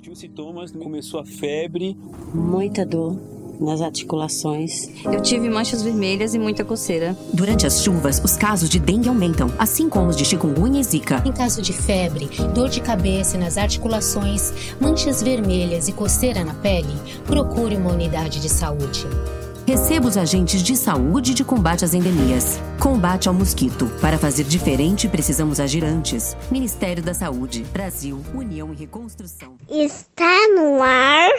[0.00, 1.94] sentiu sintomas, começou a febre.
[2.32, 3.18] Muita dor
[3.60, 4.88] nas articulações.
[5.04, 7.14] Eu tive manchas vermelhas e muita coceira.
[7.34, 11.22] Durante as chuvas, os casos de dengue aumentam, assim como os de chikungunya e zika.
[11.26, 16.94] Em caso de febre, dor de cabeça nas articulações, manchas vermelhas e coceira na pele,
[17.26, 19.06] procure uma unidade de saúde.
[19.70, 22.58] Receba os agentes de saúde de combate às endemias.
[22.80, 23.86] Combate ao mosquito.
[24.00, 26.36] Para fazer diferente, precisamos agir antes.
[26.50, 27.62] Ministério da Saúde.
[27.72, 28.20] Brasil.
[28.34, 29.54] União e Reconstrução.
[29.68, 31.30] Está no ar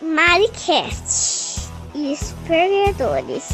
[0.00, 1.68] Maricast.
[1.92, 3.48] Espregadores.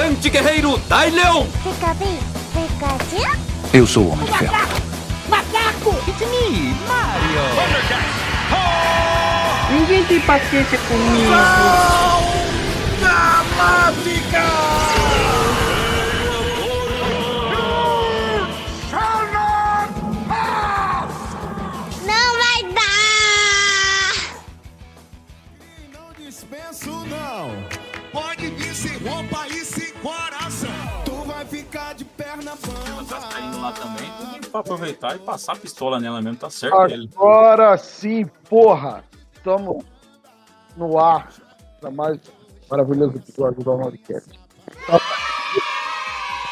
[0.00, 1.46] Anti-guerreiro Dai Leão!
[1.62, 2.29] Fica bem.
[3.72, 4.56] Eu sou o Homem de Ferro.
[9.70, 11.30] Ninguém tem paciência comigo.
[22.04, 24.14] Não vai dar!
[25.92, 27.64] Não dispenso não.
[28.12, 30.39] Pode vir sem roupa e sem coração.
[32.56, 36.50] Perna tá saindo lá também, tem que aproveitar e passar a pistola nela mesmo, tá
[36.50, 37.08] certo ele.
[37.14, 39.04] Agora sim, porra!
[39.34, 39.84] Estamos
[40.76, 41.32] no ar
[41.80, 42.18] para mais
[42.70, 44.38] maravilhoso episódio do Amaricast.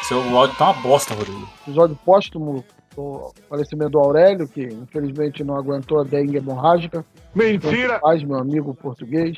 [0.03, 1.47] Seu áudio tá uma bosta, Rodrigo.
[1.61, 2.63] Episódio póstumo
[2.95, 7.05] do falecimento do Aurélio, que infelizmente não aguentou a dengue hemorrágica.
[7.35, 7.99] Mentira!
[7.99, 9.37] Faz, meu amigo português.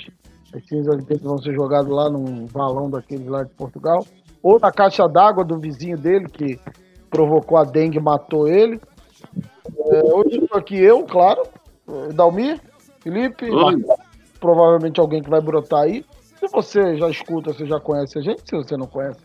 [0.53, 4.05] As cinzas vão ser jogadas lá num valão daqueles lá de Portugal.
[4.41, 6.59] Ou na caixa d'água do vizinho dele, que
[7.09, 8.79] provocou a dengue e matou ele.
[9.77, 11.43] É, hoje estou aqui eu, claro.
[12.13, 12.59] Dalmir,
[13.01, 13.47] Felipe,
[14.39, 16.05] provavelmente alguém que vai brotar aí.
[16.39, 18.41] Se você já escuta, você já conhece a gente.
[18.45, 19.19] Se você não conhece,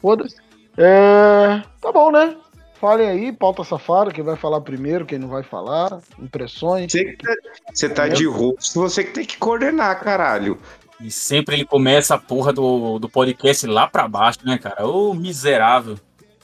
[0.00, 0.36] foda-se.
[0.76, 2.36] É, tá bom, né?
[2.74, 6.90] Falem aí, pauta safada, quem vai falar primeiro, quem não vai falar, impressões.
[6.90, 7.34] Você, tá,
[7.72, 10.58] você tá de rosto, você que tem que coordenar, caralho.
[11.02, 14.86] E sempre ele começa a porra do, do podcast lá pra baixo, né, cara?
[14.86, 15.96] Ô miserável.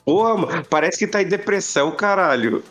[0.05, 2.65] Porra, mano, parece que tá em depressão, caralho.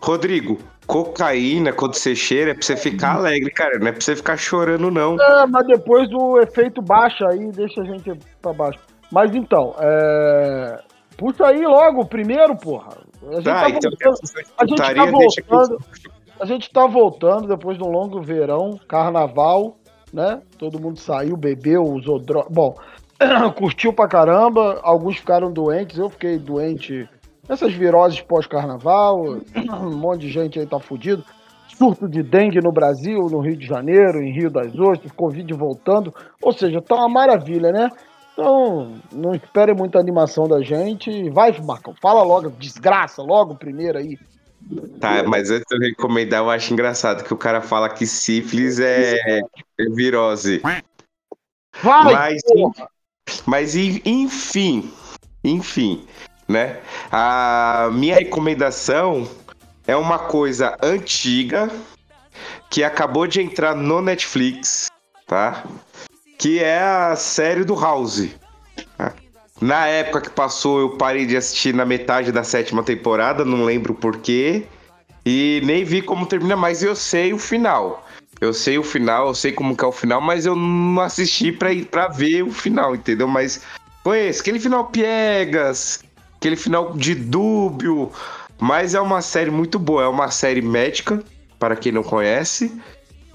[0.00, 3.78] Rodrigo, cocaína, quando você cheira, é pra você ficar alegre, cara.
[3.78, 5.20] Não é pra você ficar chorando, não.
[5.20, 8.78] É, mas depois do efeito baixa aí, deixa a gente pra baixo.
[9.10, 10.80] Mas então, é...
[11.16, 12.98] puxa aí logo o primeiro, porra.
[13.22, 14.18] A gente Tá, tá, então, voltando,
[14.56, 15.78] a gente tá voltando,
[16.40, 19.76] a gente tá voltando depois de um longo verão, carnaval,
[20.12, 20.40] né?
[20.58, 22.48] Todo mundo saiu, bebeu, usou droga.
[22.50, 22.74] Bom,
[23.56, 27.08] curtiu pra caramba, alguns ficaram doentes, eu fiquei doente.
[27.48, 29.38] Essas viroses pós-carnaval,
[29.82, 31.24] um monte de gente aí tá fudido.
[31.76, 36.12] Surto de dengue no Brasil, no Rio de Janeiro, em Rio das Ostras, Covid voltando.
[36.42, 37.88] Ou seja, tá uma maravilha, né?
[38.32, 41.28] Então, não espere muita animação da gente.
[41.30, 44.18] Vai, Marcão, fala logo, desgraça, logo primeiro aí.
[45.00, 48.78] Tá, mas antes de eu recomendar, eu acho engraçado que o cara fala que sífilis
[48.78, 49.16] é,
[49.78, 50.58] é virose.
[51.82, 52.42] Vai, Mas,
[53.46, 54.92] mas en- enfim,
[55.44, 56.06] enfim,
[56.48, 56.80] né?
[57.10, 59.28] A minha recomendação
[59.86, 61.70] é uma coisa antiga
[62.68, 64.88] que acabou de entrar no Netflix,
[65.26, 65.64] tá?
[66.38, 68.28] Que é a série do House.
[69.60, 73.92] Na época que passou, eu parei de assistir na metade da sétima temporada, não lembro
[73.94, 74.64] porquê.
[75.26, 78.06] E nem vi como termina, mas eu sei o final.
[78.40, 81.50] Eu sei o final, eu sei como que é o final, mas eu não assisti
[81.50, 83.26] pra, ir- pra ver o final, entendeu?
[83.26, 83.60] Mas
[84.04, 86.04] foi esse, aquele final piegas,
[86.36, 88.12] aquele final de dúbio.
[88.60, 91.22] Mas é uma série muito boa, é uma série médica,
[91.58, 92.80] para quem não conhece,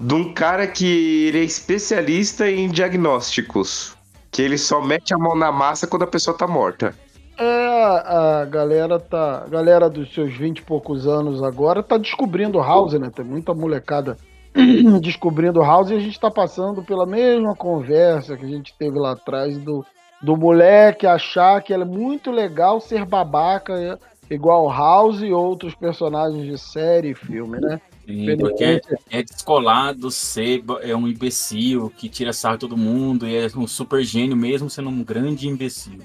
[0.00, 3.94] de um cara que ele é especialista em diagnósticos.
[4.34, 6.92] Que ele só mete a mão na massa quando a pessoa tá morta.
[7.38, 9.44] É, a galera tá.
[9.46, 13.12] A galera dos seus 20 e poucos anos agora tá descobrindo House, né?
[13.14, 14.18] Tem muita molecada
[15.00, 19.12] descobrindo House e a gente tá passando pela mesma conversa que a gente teve lá
[19.12, 19.86] atrás do,
[20.20, 23.96] do moleque achar que é muito legal ser babaca é,
[24.34, 27.80] igual House e outros personagens de série e filme, né?
[28.06, 28.80] Sim, porque é,
[29.10, 33.66] é descolado, ser é um imbecil que tira sarro de todo mundo e é um
[33.66, 36.00] super gênio mesmo sendo um grande imbecil.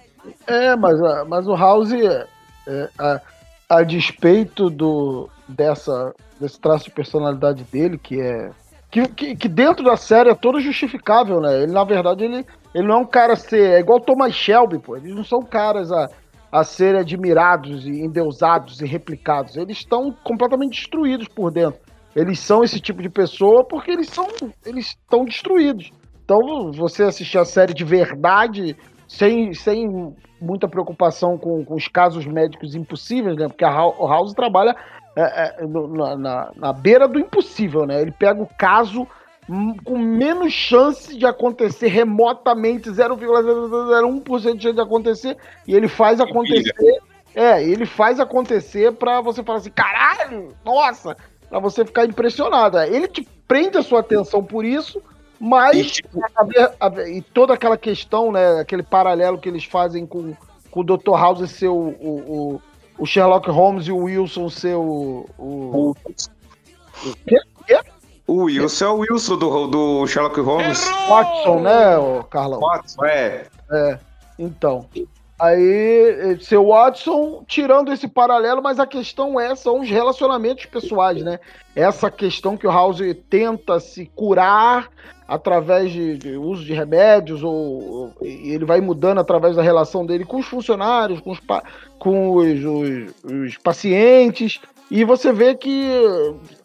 [0.48, 2.28] É, mas, mas o House, é,
[2.68, 3.22] é, a,
[3.70, 8.52] a despeito do, dessa, desse traço de personalidade dele, que é.
[8.92, 11.62] Que, que, que dentro da série é todo justificável, né?
[11.62, 12.44] Ele, na verdade, ele,
[12.74, 13.74] ele não é um cara a ser.
[13.74, 14.98] É igual Thomas Shelby, pô.
[14.98, 16.10] Eles não são caras a,
[16.52, 19.56] a serem admirados e endeusados e replicados.
[19.56, 21.80] Eles estão completamente destruídos por dentro.
[22.16, 24.28] Eles são esse tipo de pessoa porque eles são.
[24.66, 25.92] Eles estão destruídos.
[26.24, 28.76] Então, você assistir a série de verdade
[29.08, 33.48] sem, sem muita preocupação com, com os casos médicos impossíveis, né?
[33.48, 34.76] Porque a, o House trabalha
[35.16, 38.02] é, é, na, na, na, beira do impossível, né?
[38.02, 39.08] Ele pega o caso
[39.84, 47.02] com menos chance de acontecer remotamente, 0,001% de chance de acontecer, e ele faz acontecer.
[47.34, 51.16] É, ele faz acontecer para você falar assim, caralho, nossa,
[51.50, 52.78] para você ficar impressionado.
[52.80, 55.02] Ele te prende a sua atenção por isso,
[55.40, 56.20] mas e, tipo...
[56.36, 60.36] a, a, e toda aquela questão, né, aquele paralelo que eles fazem com,
[60.70, 61.12] com o Dr.
[61.12, 62.62] House ser o, o,
[62.98, 65.26] o, Sherlock Holmes e o Wilson ser o.
[65.38, 67.40] O, o quê?
[68.28, 70.86] O Wilson é o Wilson do, do Sherlock Holmes.
[71.08, 72.60] Watson, né, o Carlão?
[72.60, 73.48] Watson, é.
[73.72, 74.00] É,
[74.38, 74.86] então.
[75.40, 81.40] Aí, seu Watson, tirando esse paralelo, mas a questão é, são os relacionamentos pessoais, né?
[81.74, 83.00] Essa questão que o House
[83.30, 84.90] tenta se curar
[85.26, 90.26] através de, de uso de remédios, ou, ou, ele vai mudando através da relação dele
[90.26, 91.40] com os funcionários, com os,
[91.98, 94.60] com os, os, os pacientes,
[94.92, 95.88] e você vê que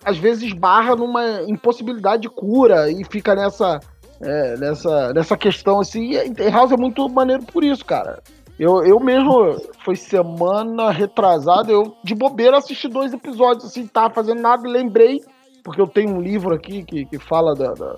[0.04, 3.78] às vezes barra numa impossibilidade de cura e fica nessa,
[4.20, 6.12] é, nessa, nessa questão assim.
[6.12, 8.22] E House é muito maneiro por isso, cara.
[8.58, 14.40] Eu, eu mesmo, foi semana retrasada, eu de bobeira assisti dois episódios, assim, tava fazendo
[14.40, 15.22] nada, lembrei,
[15.64, 17.96] porque eu tenho um livro aqui que, que fala da, da,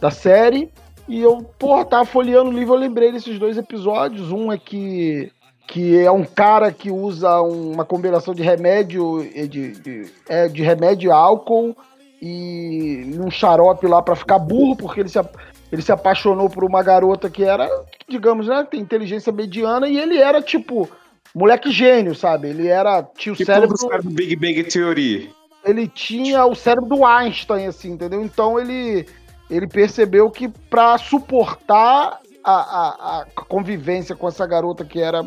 [0.00, 0.70] da série,
[1.08, 4.32] e eu, porra, tava folheando o livro, eu lembrei desses dois episódios.
[4.32, 5.30] Um é que,
[5.68, 11.08] que é um cara que usa uma combinação de remédio, de, de, é, de remédio
[11.08, 11.76] e álcool,
[12.20, 15.18] e um xarope lá para ficar burro, porque ele se,
[15.70, 17.68] ele se apaixonou por uma garota que era,
[18.08, 20.88] digamos, né, tem inteligência mediana e ele era tipo
[21.34, 22.48] moleque gênio, sabe?
[22.48, 25.30] Ele era tinha o tipo cérebro do Big Bang Theory.
[25.64, 28.22] Ele tinha o cérebro do Einstein assim, entendeu?
[28.22, 29.06] Então ele
[29.50, 35.24] ele percebeu que para suportar a, a, a, convivência com essa garota que era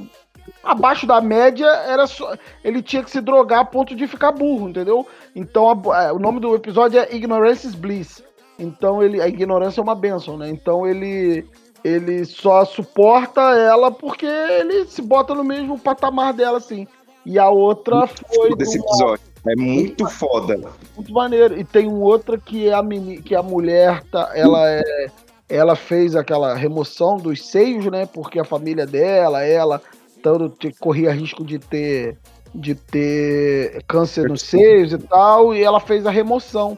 [0.63, 4.69] abaixo da média, era só, ele tinha que se drogar a ponto de ficar burro,
[4.69, 5.07] entendeu?
[5.35, 8.23] Então a, é, o nome do episódio é Ignorance is Bliss.
[8.59, 10.49] Então ele, a ignorância é uma benção, né?
[10.49, 11.45] Então ele
[11.83, 16.87] ele só suporta ela porque ele se bota no mesmo patamar dela, assim.
[17.25, 18.55] E a outra foi.
[18.55, 18.85] Desse uma...
[18.85, 19.29] episódio.
[19.47, 20.59] É muito foda.
[20.95, 21.57] Muito maneiro.
[21.57, 23.21] E tem um outra que é a, meni...
[23.21, 25.07] que a mulher tá, ela é.
[25.47, 28.05] Ela fez aquela remoção dos seios, né?
[28.05, 29.81] Porque a família dela, ela,
[30.21, 32.17] tanto corria risco de ter
[32.53, 36.77] de ter câncer nos seios e tal, e ela fez a remoção.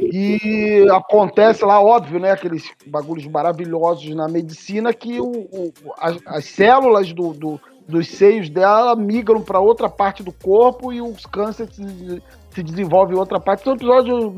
[0.00, 2.30] E acontece lá, óbvio, né?
[2.30, 8.48] Aqueles bagulhos maravilhosos na medicina que o, o as, as, células do, do, dos seios
[8.48, 13.38] dela migram para outra parte do corpo e os cânceres se, se desenvolvem em outra
[13.38, 13.64] parte.
[13.64, 14.32] São episódios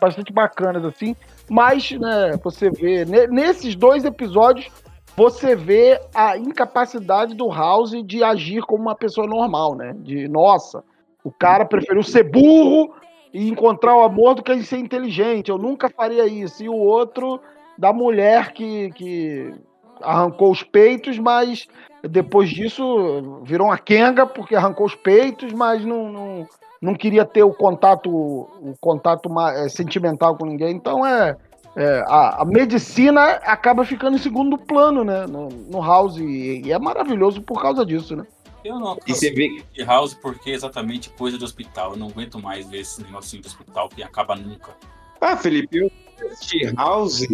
[0.00, 1.16] bastante bacanas, assim.
[1.48, 4.68] Mas, né, você vê, nesses dois episódios,
[5.16, 9.94] você vê a incapacidade do House de agir como uma pessoa normal, né?
[9.98, 10.84] De, nossa,
[11.24, 12.92] o cara preferiu ser burro
[13.36, 15.50] e encontrar o amor do que ser inteligente.
[15.50, 16.64] Eu nunca faria isso.
[16.64, 17.38] E o outro
[17.76, 19.54] da mulher que, que
[20.00, 21.68] arrancou os peitos, mas
[22.02, 26.48] depois disso virou uma Kenga porque arrancou os peitos, mas não, não,
[26.80, 30.74] não queria ter o contato, o contato é, sentimental com ninguém.
[30.74, 31.36] Então é,
[31.76, 36.72] é a, a, medicina acaba ficando em segundo plano, né, no, no House e, e
[36.72, 38.24] é maravilhoso por causa disso, né?
[38.66, 41.92] Eu não e você vê de House porque é exatamente coisa de hospital.
[41.92, 44.72] Eu não aguento mais ver esse negocinho de hospital que acaba nunca.
[45.20, 45.90] Ah, Felipe, eu
[46.30, 47.26] assisti House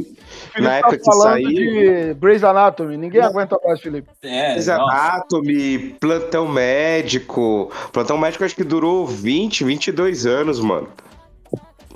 [0.59, 1.49] na tá época que saiu.
[1.49, 2.97] de Grey's Anatomy.
[2.97, 3.29] Ninguém não.
[3.29, 4.09] aguenta mais, Felipe.
[4.23, 7.73] É, Grey's Anatomy, Plantão Médico.
[7.93, 10.89] Plantão Médico acho que durou 20, 22 anos, mano.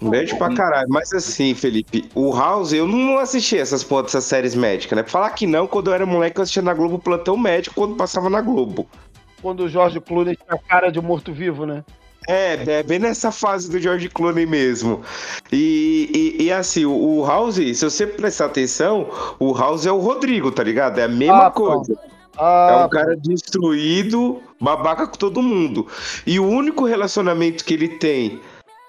[0.00, 0.88] Médico pra caralho.
[0.90, 5.02] Mas assim, Felipe, o House, eu não assisti essas porra dessas séries médicas, né?
[5.02, 7.96] Pra falar que não, quando eu era moleque, eu assistia na Globo Plantão Médico, quando
[7.96, 8.86] passava na Globo
[9.40, 11.84] quando o Jorge Clooney tinha cara de morto-vivo, né?
[12.28, 15.02] É, é bem nessa fase do George Clooney mesmo.
[15.52, 20.50] E, e, e, assim, o House, se você prestar atenção, o House é o Rodrigo,
[20.50, 20.98] tá ligado?
[20.98, 21.96] É a mesma ah, coisa.
[22.36, 25.86] Ah, é um cara destruído, babaca com todo mundo.
[26.26, 28.40] E o único relacionamento que ele tem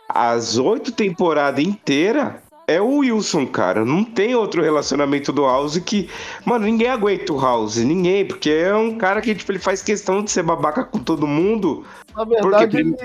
[0.09, 3.85] as oito temporadas inteiras é o Wilson, cara.
[3.85, 6.09] Não tem outro relacionamento do House que.
[6.45, 7.77] Mano, ninguém aguenta o House.
[7.77, 11.25] Ninguém, porque é um cara que tipo, ele faz questão de ser babaca com todo
[11.25, 11.85] mundo.
[12.13, 12.77] Na verdade, porque...
[12.77, 12.95] ele,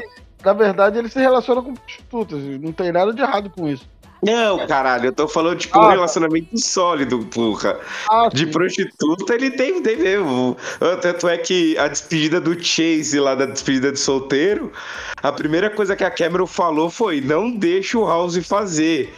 [0.44, 2.42] na verdade, ele se relaciona com prostitutas.
[2.60, 3.88] Não tem nada de errado com isso.
[4.24, 5.90] Não, caralho, eu tô falando, tipo, ah, um tá.
[5.90, 7.80] relacionamento sólido, porra.
[8.08, 10.56] Ah, de prostituta ele tem, tem mesmo.
[11.00, 14.72] Tanto é que a despedida do Chase lá da despedida de solteiro,
[15.20, 19.12] a primeira coisa que a Cameron falou foi: não deixa o House fazer.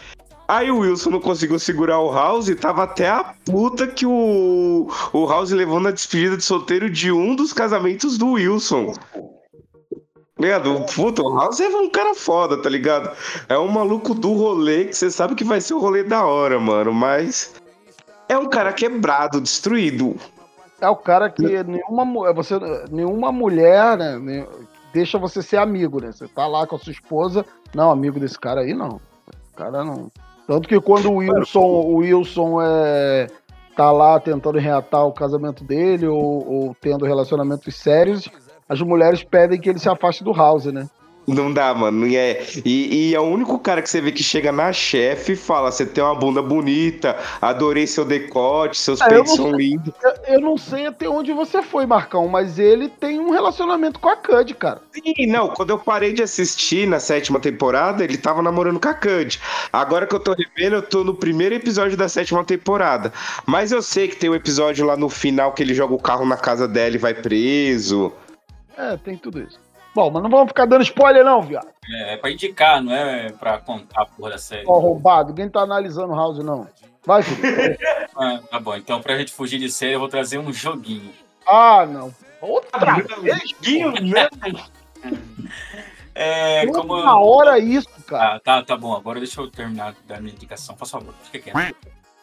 [0.46, 4.88] Aí o Wilson não conseguiu segurar o House e tava até a puta que o,
[5.12, 8.92] o House levou na despedida de solteiro de um dos casamentos do Wilson.
[10.38, 10.84] Ligado?
[10.94, 13.16] Puta, o House é um cara foda, tá ligado?
[13.48, 16.58] É um maluco do rolê que você sabe que vai ser o rolê da hora,
[16.60, 17.54] mano, mas.
[18.28, 20.16] É um cara quebrado, destruído.
[20.80, 22.54] É o cara que nenhuma, você,
[22.90, 24.46] nenhuma mulher né,
[24.92, 26.12] deixa você ser amigo, né?
[26.12, 29.00] Você tá lá com a sua esposa, não, amigo desse cara aí não.
[29.52, 30.10] O cara não.
[30.46, 33.26] Tanto que quando o Wilson, o Wilson é,
[33.76, 38.28] tá lá tentando reatar o casamento dele ou, ou tendo relacionamentos sérios,
[38.68, 40.88] as mulheres pedem que ele se afaste do House, né?
[41.26, 42.06] Não dá, mano.
[42.06, 45.32] E é, e, e é o único cara que você vê que chega na chefe
[45.32, 49.92] e fala: Você tem uma bunda bonita, adorei seu decote, seus eu peitos são lindos.
[50.02, 54.08] Eu, eu não sei até onde você foi, Marcão, mas ele tem um relacionamento com
[54.08, 54.82] a Cud, cara.
[54.92, 58.94] Sim, não, quando eu parei de assistir na sétima temporada, ele tava namorando com a
[58.94, 59.40] Cud.
[59.72, 63.12] Agora que eu tô revendo, eu tô no primeiro episódio da sétima temporada.
[63.46, 66.26] Mas eu sei que tem um episódio lá no final que ele joga o carro
[66.26, 68.12] na casa dela e vai preso.
[68.76, 69.63] É, tem tudo isso.
[69.94, 71.68] Bom, mas não vamos ficar dando spoiler, não, viado.
[71.88, 74.64] É, é pra indicar, não é pra contar a porra da série.
[74.66, 76.66] Ó, roubado, ninguém tá analisando o House, não.
[77.04, 77.78] Vai, Felipe.
[78.16, 81.10] Ah, tá bom, então pra gente fugir de série, eu vou trazer um joguinho.
[81.48, 82.14] ah, não.
[82.40, 83.54] Outra vez?
[86.16, 86.94] É, como...
[86.94, 88.36] Uma hora isso, cara.
[88.36, 88.94] Ah, tá, tá bom.
[88.94, 90.76] Agora deixa eu terminar da minha indicação.
[90.76, 91.76] Por favor, fica quieto.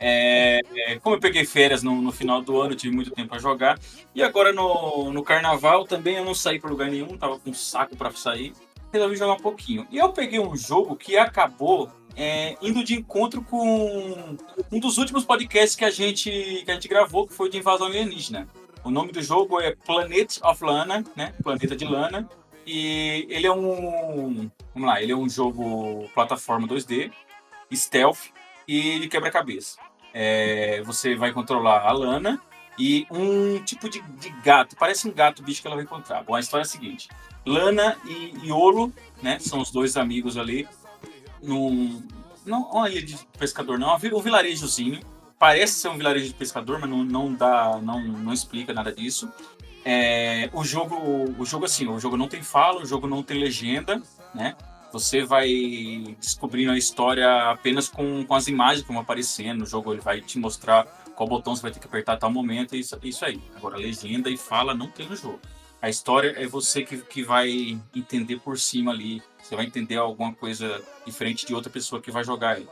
[0.03, 3.38] É, é, como eu peguei férias no, no final do ano, tive muito tempo para
[3.38, 3.79] jogar.
[4.15, 7.53] E agora no, no carnaval também eu não saí para lugar nenhum, tava com um
[7.53, 8.51] saco para sair.
[8.91, 9.86] Resolvi jogar um pouquinho.
[9.91, 14.36] E eu peguei um jogo que acabou é, indo de encontro com
[14.72, 16.29] um dos últimos podcasts que a gente,
[16.65, 18.48] que a gente gravou, que foi de invasão alienígena.
[18.84, 21.31] O nome do jogo é Planet of Lana, né?
[21.43, 22.27] Planeta de Lana.
[22.65, 24.50] E ele é um.
[24.74, 27.12] Vamos lá, ele é um jogo plataforma 2D,
[27.72, 28.31] stealth
[28.67, 29.77] e de quebra-cabeça.
[30.13, 32.41] É, você vai controlar a Lana
[32.77, 34.75] e um tipo de, de gato.
[34.75, 36.23] Parece um gato bicho que ela vai encontrar.
[36.23, 37.09] Bom, a história é a seguinte:
[37.45, 39.39] Lana e Iolo, né?
[39.39, 40.67] São os dois amigos ali.
[41.41, 42.01] Num,
[42.45, 43.93] não uma ilha de pescador, não.
[43.93, 44.99] Um vilarejozinho.
[45.37, 49.31] Parece ser um vilarejo de pescador, mas não, não dá, não, não explica nada disso.
[49.83, 50.95] É, o jogo,
[51.37, 54.01] o jogo assim, o jogo não tem fala, o jogo não tem legenda,
[54.35, 54.55] né?
[54.91, 59.62] Você vai descobrindo a história apenas com, com as imagens que vão aparecendo.
[59.62, 62.31] O jogo ele vai te mostrar qual botão você vai ter que apertar a tal
[62.31, 62.75] momento.
[62.75, 63.41] Isso, isso aí.
[63.55, 65.39] Agora, legenda e fala não tem no jogo.
[65.81, 69.21] A história é você que, que vai entender por cima ali.
[69.41, 72.69] Você vai entender alguma coisa diferente de outra pessoa que vai jogar ele.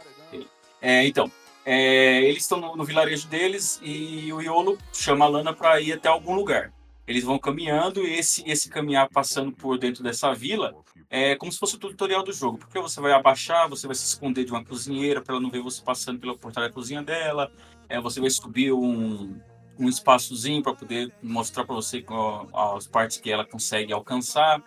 [0.82, 1.32] É, então,
[1.66, 5.94] é, eles estão no, no, vilarejo deles e o Iolo chama a Lana para ir
[5.94, 6.72] até algum lugar.
[7.08, 10.76] Eles vão caminhando e esse, esse caminhar passando por dentro dessa vila
[11.10, 12.60] é como se fosse o tutorial do jogo.
[12.60, 15.62] Porque você vai abaixar, você vai se esconder de uma cozinheira para ela não ver
[15.62, 17.51] você passando pela portaria da cozinha dela.
[17.88, 19.36] É, você vai subir um,
[19.78, 24.62] um espaçozinho para poder mostrar para você ó, as partes que ela consegue alcançar.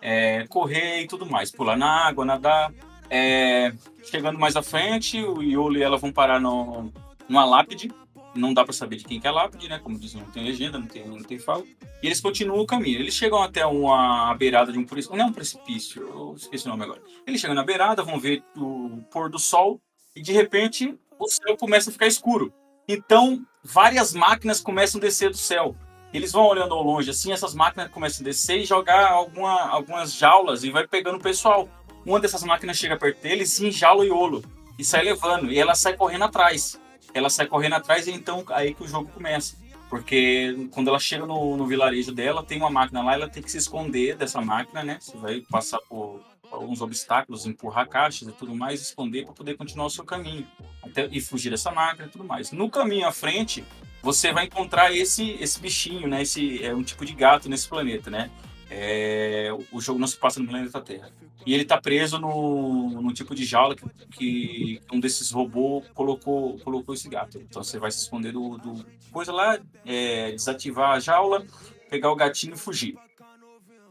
[0.00, 1.50] É, correr e tudo mais.
[1.50, 2.72] Pular na água, nadar.
[3.10, 3.72] É,
[4.02, 6.90] chegando mais à frente, o Yolo e ela vão parar no,
[7.28, 7.90] numa lápide
[8.34, 9.78] não dá para saber de quem que é a lápide, né?
[9.78, 11.64] Como diz, não tem legenda, não tem, não tem fala.
[12.02, 12.98] E eles continuam o caminho.
[12.98, 15.16] Eles chegam até uma beirada de um precipício.
[15.16, 17.02] Não é um precipício, eu esqueci o nome agora.
[17.26, 19.80] Eles chegam na beirada, vão ver o pôr do sol
[20.14, 22.52] e de repente o céu começa a ficar escuro.
[22.88, 25.76] Então, várias máquinas começam a descer do céu.
[26.12, 30.12] Eles vão olhando ao longe assim, essas máquinas começam a descer e jogar alguma, algumas
[30.12, 31.68] jaulas e vai pegando o pessoal.
[32.04, 34.44] Uma dessas máquinas chega perto deles e enjaula o iolo
[34.78, 35.50] e sai levando.
[35.50, 36.81] E ela sai correndo atrás
[37.14, 39.56] ela sai correndo atrás e então aí que o jogo começa.
[39.90, 43.50] Porque quando ela chega no, no, vilarejo dela, tem uma máquina lá, ela tem que
[43.50, 44.96] se esconder dessa máquina, né?
[44.98, 49.86] Você vai passar por alguns obstáculos, empurrar caixas e tudo mais, esconder para poder continuar
[49.86, 50.46] o seu caminho
[50.82, 52.52] até, e fugir dessa máquina e tudo mais.
[52.52, 53.62] No caminho à frente,
[54.02, 56.22] você vai encontrar esse esse bichinho, né?
[56.22, 58.30] Esse é um tipo de gato nesse planeta, né?
[58.74, 61.10] É, o jogo não se passa no planeta Terra.
[61.44, 66.94] E ele tá preso no, tipo de jaula que, que, um desses robôs colocou, colocou
[66.94, 67.38] esse gato.
[67.38, 71.44] Então você vai se esconder do, do coisa lá, é, desativar a jaula,
[71.90, 72.96] pegar o gatinho e fugir.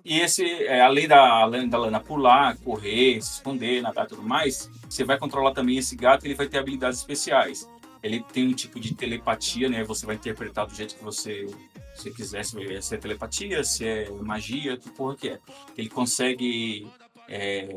[0.04, 4.70] E esse, é, além da, da Lana pular, correr, se esconder, nadar e tudo mais,
[4.90, 7.70] você vai controlar também esse gato ele vai ter habilidades especiais.
[8.04, 9.84] Ele tem um tipo de telepatia, né?
[9.84, 11.46] Você vai interpretar do jeito que você
[11.94, 15.40] se quiser, se é telepatia, se é magia, que porra que é.
[15.78, 16.88] Ele consegue
[17.28, 17.70] é,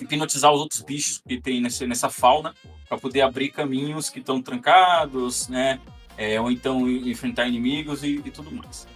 [0.00, 2.54] hipnotizar os outros bichos que tem nesse, nessa fauna
[2.88, 5.80] para poder abrir caminhos que estão trancados, né?
[6.16, 8.86] É, ou então enfrentar inimigos e, e tudo mais.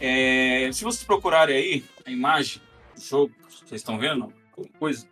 [0.00, 2.60] É, se vocês procurarem aí a imagem
[2.94, 4.32] do jogo, vocês estão vendo?
[4.56, 5.06] Alguma coisa?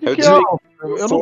[0.00, 0.86] Eu, é?
[0.86, 1.20] o Eu não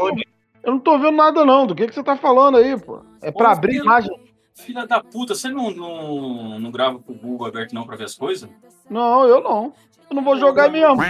[0.63, 1.67] Eu não tô vendo nada, não.
[1.67, 3.01] Do que, que você tá falando aí, pô?
[3.23, 4.29] É pra Ô, abrir filho- imagem.
[4.55, 8.05] Filha da puta, você não, não, não grava com o Google aberto não pra ver
[8.05, 8.51] as coisas?
[8.91, 9.73] Não, eu não.
[10.11, 11.01] Eu não vou jogar mesmo.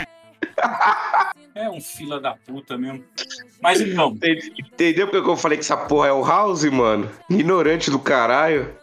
[1.54, 3.02] É um fila da puta mesmo.
[3.60, 4.14] Mas então,
[4.58, 7.10] Entendeu porque eu falei que essa porra é o House, mano?
[7.28, 8.76] Ignorante do caralho.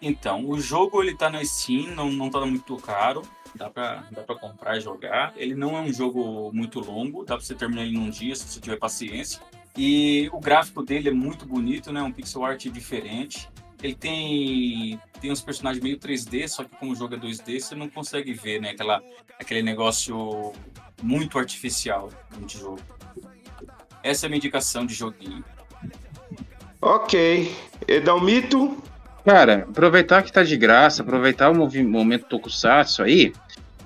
[0.00, 3.22] então, o jogo ele tá na Steam, não, não tá muito caro.
[3.54, 5.32] Dá pra, dá pra comprar e jogar.
[5.36, 8.46] Ele não é um jogo muito longo, dá pra você terminar ele num dia se
[8.46, 9.40] você tiver paciência.
[9.76, 12.02] E o gráfico dele é muito bonito, né?
[12.02, 13.48] Um pixel art diferente.
[13.82, 17.74] Ele tem, tem uns personagens meio 3D, só que como o jogo é 2D, você
[17.74, 18.70] não consegue ver, né?
[18.70, 19.02] Aquela,
[19.40, 20.52] aquele negócio
[21.02, 22.10] muito artificial
[22.46, 22.80] de jogo.
[24.02, 25.44] Essa é a minha indicação de joguinho.
[26.80, 27.52] Ok.
[27.88, 28.76] Edalmito?
[29.24, 33.32] Cara, aproveitar que tá de graça, aproveitar o momento Tokusatsu aí,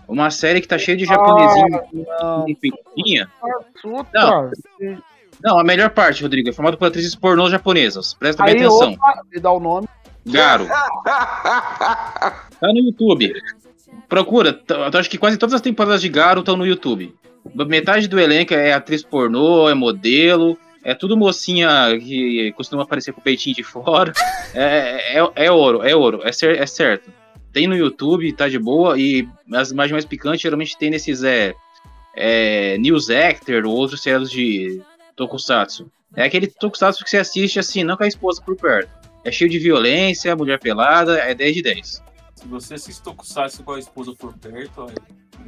[0.08, 1.76] uma série que tá cheia de japonesinho
[2.18, 3.30] Ah, com peitinha.
[5.42, 8.14] Não, a melhor parte, Rodrigo, é formado por atrizes pornôs japonesas.
[8.14, 8.92] Presta bem atenção.
[8.92, 9.88] opa, me dá o nome.
[10.26, 10.66] Garo.
[10.66, 13.32] Tá no YouTube.
[14.08, 14.60] Procura.
[14.68, 17.14] Eu acho que quase todas as temporadas de Garo estão no YouTube.
[17.54, 20.58] Metade do elenco é atriz pornô, é modelo.
[20.82, 24.12] É tudo mocinha que costuma aparecer com o peitinho de fora.
[24.54, 27.10] É, é, é ouro, é ouro, é, cer- é certo.
[27.52, 28.98] Tem no YouTube, tá de boa.
[28.98, 31.54] E as imagens mais picantes geralmente tem nesses é,
[32.16, 34.80] é, News Actor ou outros seriados de
[35.16, 35.90] Tokusatsu.
[36.14, 38.90] É aquele Tokusatsu que você assiste assim, não com a esposa por perto.
[39.24, 42.02] É cheio de violência, mulher pelada, é 10 de 10.
[42.34, 44.86] Se você assiste Tokusatsu com a esposa por perto,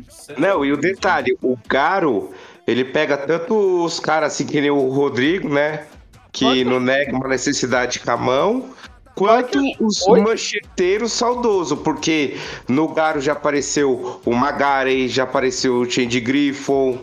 [0.08, 2.32] você- Não, e o detalhe, o Garo,
[2.66, 5.86] ele pega tanto os caras assim que nem o Rodrigo, né?
[6.32, 8.70] Que não nega uma necessidade com a mão,
[9.14, 12.36] quanto os mancheteiros saudosos, porque
[12.68, 16.98] no Garo já apareceu o Magari, já apareceu o Change Griffon,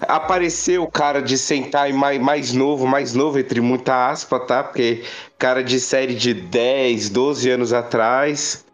[0.00, 4.62] apareceu o cara de Sentai mais, mais novo, mais novo, entre muita aspa, tá?
[4.62, 5.02] Porque
[5.38, 8.64] cara de série de 10, 12 anos atrás.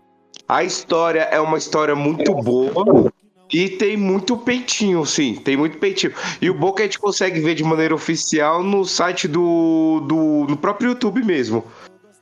[0.48, 3.12] A história é uma história muito boa.
[3.52, 6.12] E tem muito peitinho, sim, tem muito peitinho.
[6.40, 10.46] E o bom é a gente consegue ver de maneira oficial no site do, do
[10.48, 11.64] no próprio YouTube mesmo.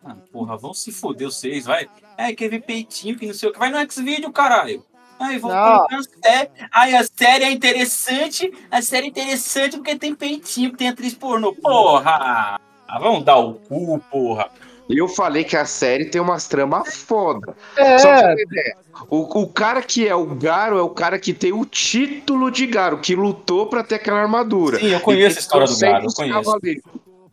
[0.04, 1.88] Ah, porra, vão se foder vocês, vai.
[2.18, 3.58] É, quer ver peitinho, que não sei o que.
[3.58, 4.84] Vai no X-Video, caralho.
[5.22, 10.70] Aí, vão é, Aí a série é interessante, a série é interessante porque tem peitinho,
[10.70, 11.54] porque tem atriz pornô.
[11.54, 12.58] Porra!
[12.88, 14.50] Ah, vamos dar o cu, porra.
[14.90, 17.56] Eu falei que a série tem umas tramas foda.
[17.76, 17.98] É.
[17.98, 18.76] Só pra você ter ideia,
[19.08, 22.66] o, o cara que é o Garo é o cara que tem o título de
[22.66, 24.78] Garo, que lutou pra ter aquela armadura.
[24.78, 26.44] Sim, eu conheço a história do Garo, eu 400 conheço.
[26.44, 26.82] cavaleiros.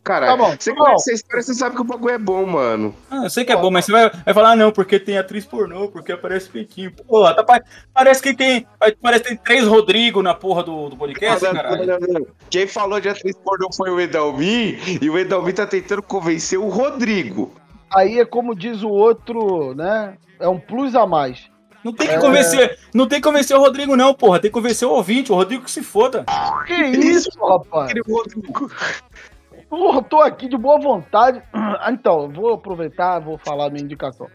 [0.02, 2.46] Cara, Tá bom, você tá conhece a história, você sabe que o bagulho é bom,
[2.46, 2.94] mano.
[3.10, 5.18] Ah, eu sei que é bom, mas você vai, vai falar, ah, não, porque tem
[5.18, 6.90] atriz pornô, porque aparece peitinho.
[7.06, 7.60] Porra, tá, pa-
[7.92, 8.66] parece que tem.
[9.02, 11.86] Parece que tem três Rodrigo na porra do, do podcast, Não, não, caralho.
[11.86, 12.26] não, não.
[12.48, 16.68] Quem falou de atriz pornô foi o Edalmi, e o Edalmi tá tentando convencer o
[16.68, 17.52] Rodrigo.
[17.94, 20.14] Aí é como diz o outro, né?
[20.38, 21.50] É um plus a mais.
[21.84, 24.38] Não tem que convencer, não tem que convencer o Rodrigo, não, porra.
[24.38, 26.24] Tem que convencer o ouvinte, o Rodrigo que se foda.
[26.66, 27.92] Que isso, rapaz?
[29.70, 31.42] Porra, tô aqui de boa vontade.
[31.82, 34.26] Ah, Então, eu vou aproveitar, vou falar a minha indicação.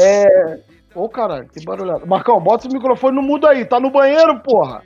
[0.00, 0.60] É.
[0.94, 2.06] Ô, caralho, que barulhada.
[2.06, 3.64] Marcão, bota esse microfone no mudo aí.
[3.66, 4.82] Tá no banheiro, porra.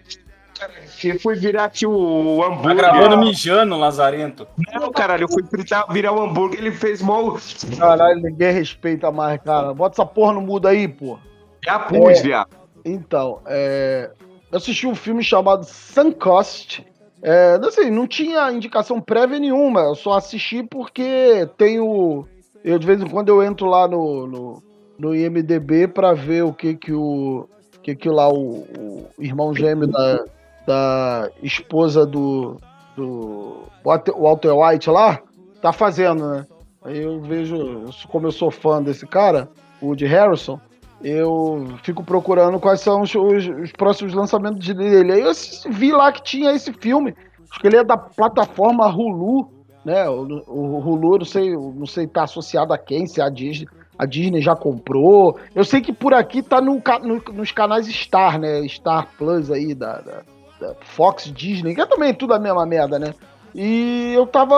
[0.98, 2.76] Que fui virar aqui o Tá hambúrguer.
[2.76, 4.48] gravando mijando, Lazarento.
[4.74, 7.36] Não, caralho, eu fui fritar, virar o hambúrguer, ele fez mal.
[7.78, 9.72] Caralho, ninguém respeita mais, cara.
[9.72, 11.20] Bota essa porra no mudo aí, porra.
[11.64, 12.22] Já pus, É.
[12.22, 12.48] viado.
[12.84, 14.10] Então, é,
[14.50, 16.84] eu assisti um filme chamado Suncoast.
[17.22, 22.26] É, assim, não tinha indicação prévia nenhuma, eu só assisti porque tenho.
[22.64, 24.62] Eu de vez em quando eu entro lá no, no,
[24.98, 27.48] no IMDB pra ver o que que o.
[27.82, 30.24] que que lá o, o irmão gêmeo da,
[30.66, 32.56] da esposa do.
[32.96, 35.20] do Walter, Walter White lá
[35.60, 36.46] tá fazendo, né?
[36.82, 39.48] Aí eu vejo, como eu sou fã desse cara,
[39.80, 40.60] o de Harrison,
[41.02, 45.12] eu fico procurando quais são os, os- os próximos lançamentos dele.
[45.12, 45.32] Aí eu
[45.70, 47.14] vi lá que tinha esse filme.
[47.50, 49.48] Acho que ele é da plataforma Hulu,
[49.84, 50.08] né?
[50.08, 53.68] O, o Hulu, não sei, não sei tá associado a quem, se é a Disney.
[53.98, 55.38] A Disney já comprou.
[55.54, 58.66] Eu sei que por aqui tá no no- nos canais Star, né?
[58.68, 60.22] Star Plus aí, da, da-
[60.60, 63.14] da Fox Disney, que é também tudo a mesma merda, né?
[63.54, 64.56] E eu tava,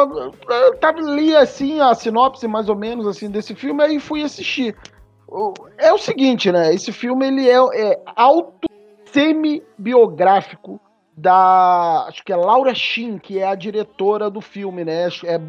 [0.48, 4.74] eu tava li assim a sinopse mais ou menos assim desse filme aí fui assistir.
[5.78, 6.74] É o seguinte, né?
[6.74, 8.68] Esse filme ele é, é auto
[9.12, 10.80] semi-biográfico
[11.16, 15.08] da acho que é Laura Shin, que é a diretora do filme, né?
[15.24, 15.40] É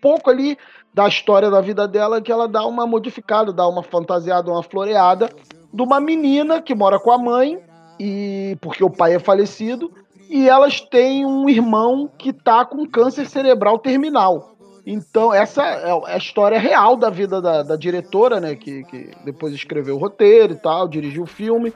[0.00, 0.56] pouco ali
[0.94, 5.28] da história da vida dela que ela dá uma modificada, dá uma fantasiada, uma floreada
[5.72, 7.60] de uma menina que mora com a mãe
[7.98, 9.92] e porque o pai é falecido
[10.30, 14.57] e elas têm um irmão que tá com câncer cerebral terminal.
[14.90, 18.54] Então, essa é a história real da vida da, da diretora, né?
[18.54, 21.74] Que, que, depois escreveu o roteiro e tal, dirigiu o filme.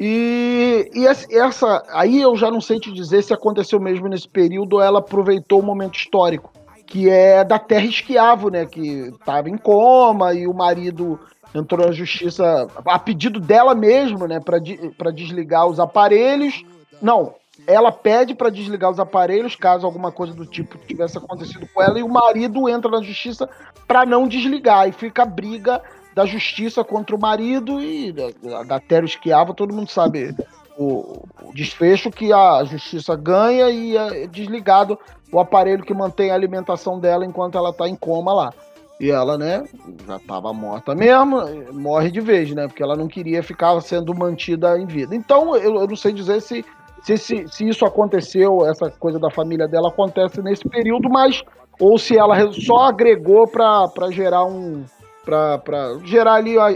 [0.00, 1.82] E, e essa.
[1.90, 5.60] Aí eu já não sei te dizer se aconteceu mesmo nesse período ou ela aproveitou
[5.60, 6.54] o momento histórico,
[6.86, 8.64] que é da Terra Esquiavo, né?
[8.64, 11.20] Que estava em coma e o marido
[11.54, 14.40] entrou na justiça a pedido dela mesmo, né?
[14.40, 16.64] Para desligar os aparelhos.
[17.02, 17.34] Não,
[17.66, 21.98] ela pede para desligar os aparelhos caso alguma coisa do tipo tivesse acontecido com ela
[21.98, 23.48] e o marido entra na justiça
[23.86, 25.82] para não desligar e fica a briga
[26.14, 30.34] da justiça contra o marido e da, da Tero Esquiava, todo mundo sabe
[30.76, 34.98] o, o, desfecho que a justiça ganha e é desligado
[35.30, 38.52] o aparelho que mantém a alimentação dela enquanto ela está em coma lá.
[39.00, 39.64] E ela, né,
[40.06, 44.78] já estava morta mesmo, morre de vez, né, porque ela não queria ficar sendo mantida
[44.78, 45.16] em vida.
[45.16, 46.64] Então, eu, eu não sei dizer se
[47.04, 51.42] se, se, se isso aconteceu, essa coisa da família dela acontece nesse período, mas
[51.78, 54.84] ou se ela só agregou para gerar um
[55.24, 56.66] para gerar ali a,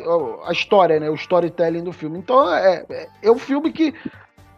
[0.47, 2.19] a, história, né, o storytelling do filme.
[2.19, 3.95] Então é, é, é um filme que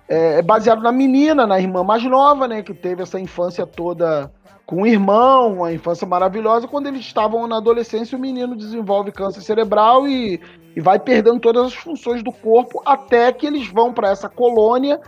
[0.09, 4.31] é, é baseado na menina, na irmã mais nova, né, que teve essa infância toda
[4.65, 6.69] com o irmão, uma infância maravilhosa.
[6.69, 10.41] Quando eles estavam na adolescência, o menino desenvolve câncer cerebral e,
[10.77, 15.01] e vai perdendo todas as funções do corpo até que eles vão para essa colônia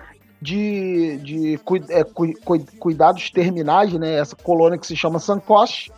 [0.43, 4.15] de, de é, cu, cu, cuidados terminais, né?
[4.17, 5.89] Essa colônia que se chama Sankosh.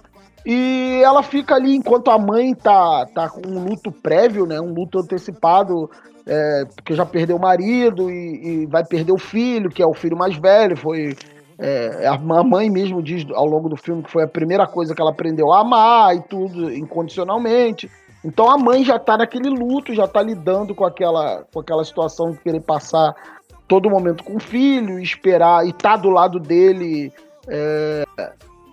[0.44, 4.60] E ela fica ali enquanto a mãe tá, tá com um luto prévio, né?
[4.60, 5.90] Um luto antecipado,
[6.26, 9.94] é, porque já perdeu o marido e, e, vai perder o filho, que é o
[9.94, 10.76] filho mais velho.
[10.76, 11.16] Foi
[11.58, 15.00] é, a mãe mesmo diz ao longo do filme que foi a primeira coisa que
[15.00, 17.90] ela aprendeu a amar e tudo incondicionalmente.
[18.22, 22.32] Então a mãe já tá naquele luto, já tá lidando com aquela, com aquela situação
[22.32, 23.14] de querer passar
[23.66, 27.12] todo momento com o filho, esperar e estar tá do lado dele
[27.48, 28.04] é,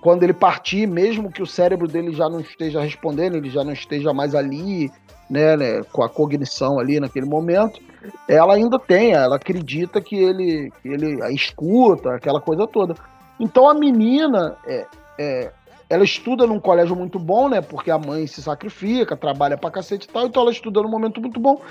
[0.01, 3.71] quando ele partir, mesmo que o cérebro dele já não esteja respondendo, ele já não
[3.71, 4.91] esteja mais ali,
[5.29, 7.79] né, né com a cognição ali naquele momento,
[8.27, 12.95] ela ainda tem, ela acredita que ele, que ele a escuta, aquela coisa toda.
[13.39, 14.85] Então a menina, é,
[15.19, 15.51] é,
[15.87, 17.61] ela estuda num colégio muito bom, né?
[17.61, 21.21] Porque a mãe se sacrifica, trabalha pra cacete e tal, então ela estuda num momento
[21.21, 21.61] muito bom.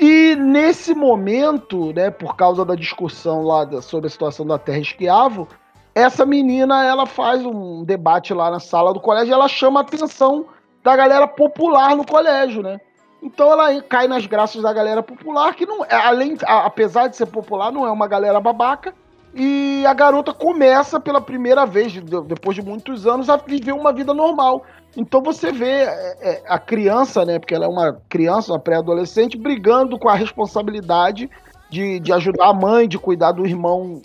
[0.00, 4.78] E nesse momento, né, por causa da discussão lá da, sobre a situação da Terra
[4.78, 5.46] Esquiavo,
[5.94, 9.82] essa menina ela faz um debate lá na sala do colégio e ela chama a
[9.82, 10.46] atenção
[10.82, 12.80] da galera popular no colégio, né?
[13.22, 17.26] Então ela cai nas graças da galera popular, que não é, além, apesar de ser
[17.26, 18.94] popular, não é uma galera babaca.
[19.34, 21.92] E a garota começa pela primeira vez,
[22.26, 24.64] depois de muitos anos, a viver uma vida normal.
[24.96, 27.38] Então você vê é, é, a criança, né?
[27.38, 31.30] Porque ela é uma criança, uma pré-adolescente, brigando com a responsabilidade
[31.70, 34.02] de, de ajudar a mãe, de cuidar do irmão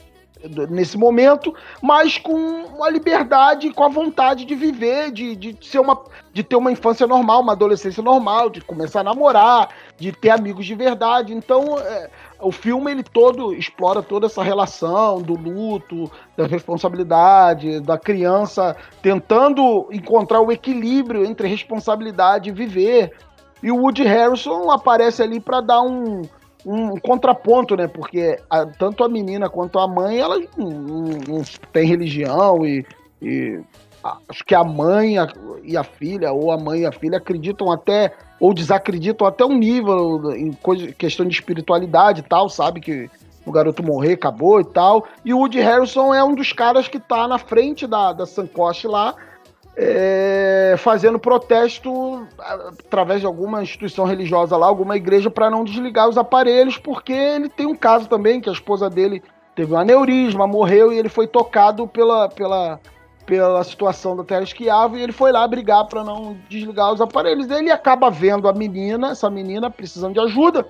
[0.70, 6.02] nesse momento, mas com a liberdade, com a vontade de viver, de, de ser uma,
[6.34, 10.66] de ter uma infância normal, uma adolescência normal, de começar a namorar, de ter amigos
[10.66, 11.34] de verdade.
[11.34, 17.98] Então, é, o filme ele todo explora toda essa relação do luto, da responsabilidade, da
[17.98, 23.14] criança tentando encontrar o equilíbrio entre responsabilidade e viver.
[23.64, 26.22] E o Woody Harrison aparece ali para dar um,
[26.66, 27.88] um contraponto, né?
[27.88, 32.86] Porque a, tanto a menina quanto a mãe, elas não, não, têm religião e,
[33.22, 33.60] e
[34.28, 35.16] acho que a mãe
[35.64, 39.58] e a filha, ou a mãe e a filha, acreditam até, ou desacreditam até um
[39.58, 42.82] nível em coisa, questão de espiritualidade e tal, sabe?
[42.82, 43.10] Que
[43.46, 45.08] o garoto morrer, acabou e tal.
[45.24, 48.26] E o Woody Harrison é um dos caras que tá na frente da, da
[48.86, 49.16] lá,
[49.78, 56.18] é, fazendo protesto através de alguma instituição religiosa lá, alguma igreja, para não desligar os
[56.18, 59.22] aparelhos, porque ele tem um caso também que a esposa dele
[59.56, 62.80] teve um aneurisma, morreu e ele foi tocado pela, pela,
[63.26, 67.50] pela situação da Terra Esquiava e ele foi lá brigar para não desligar os aparelhos.
[67.50, 70.66] Ele acaba vendo a menina, essa menina precisando de ajuda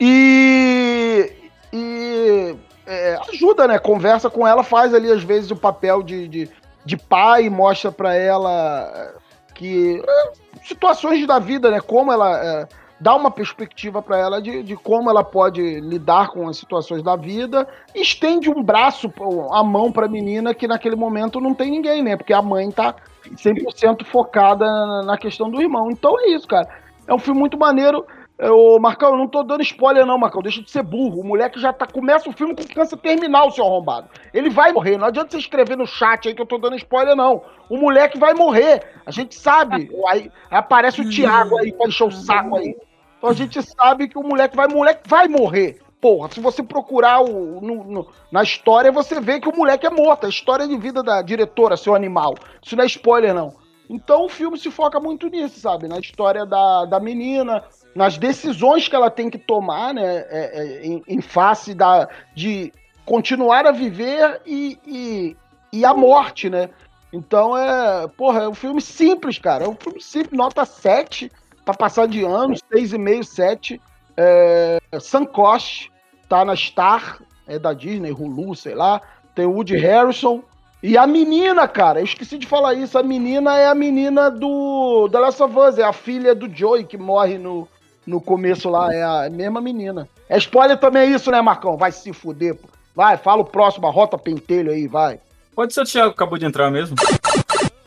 [0.00, 1.32] e,
[1.72, 3.78] e é, ajuda, né?
[3.78, 6.50] Conversa com ela, faz ali às vezes o papel de, de,
[6.88, 9.12] de pai, mostra para ela
[9.54, 10.32] que é,
[10.64, 11.80] situações da vida, né?
[11.80, 16.48] Como ela é, dá uma perspectiva para ela de, de como ela pode lidar com
[16.48, 19.12] as situações da vida, estende um braço,
[19.52, 22.16] a mão para a menina que naquele momento não tem ninguém, né?
[22.16, 22.94] Porque a mãe tá
[23.32, 24.64] 100% focada
[25.02, 25.90] na questão do irmão.
[25.90, 26.66] Então é isso, cara.
[27.06, 28.06] É um filme muito maneiro.
[28.40, 30.40] Ô, Marcão, eu não tô dando spoiler, não, Marcão.
[30.40, 31.20] Deixa de ser burro.
[31.20, 31.86] O moleque já tá.
[31.86, 34.08] Começa o filme com câncer terminal, seu arrombado.
[34.32, 34.96] Ele vai morrer.
[34.96, 37.42] Não adianta você escrever no chat aí que eu tô dando spoiler, não.
[37.68, 38.86] O moleque vai morrer.
[39.04, 39.90] A gente sabe.
[40.08, 42.76] Aí, aí aparece o Thiago aí pra encher o saco aí.
[43.18, 45.80] Então a gente sabe que o moleque vai, o moleque vai morrer.
[46.00, 49.90] Porra, se você procurar o, no- no- na história, você vê que o moleque é
[49.90, 50.26] morto.
[50.26, 52.36] A história de vida da diretora, seu animal.
[52.62, 53.52] Isso não é spoiler, não.
[53.88, 55.88] Então o filme se foca muito nisso, sabe?
[55.88, 60.24] Na história da, da menina, nas decisões que ela tem que tomar, né?
[60.28, 62.72] é, é, em, em face da, de
[63.04, 65.36] continuar a viver e, e,
[65.72, 66.68] e a morte, né?
[67.12, 68.06] Então é.
[68.08, 69.64] Porra, é um filme simples, cara.
[69.64, 71.32] É um filme simples, nota 7,
[71.64, 73.80] pra passar de ano, 6,5, 7.
[74.16, 75.90] É, Sankosh,
[76.28, 79.00] tá na Star, é da Disney, Hulu, sei lá.
[79.34, 80.42] Tem o Woody Harrison.
[80.82, 82.96] E a menina, cara, eu esqueci de falar isso.
[82.96, 86.84] A menina é a menina do The Last of Us, é a filha do Joey
[86.84, 87.66] que morre no,
[88.06, 88.94] no começo lá.
[88.94, 90.08] É a mesma menina.
[90.28, 91.76] É spoiler também é isso, né, Marcão?
[91.76, 92.68] Vai se fuder, pô.
[92.94, 95.20] Vai, fala o próximo, a rota pentelho aí, vai.
[95.54, 96.96] Pode ser o Thiago que acabou de entrar mesmo.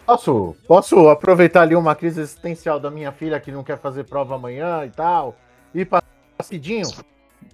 [0.06, 4.36] Posso, posso aproveitar ali uma crise existencial da minha filha que não quer fazer prova
[4.36, 5.36] amanhã e tal,
[5.74, 6.06] e passar
[6.40, 6.88] rapidinho?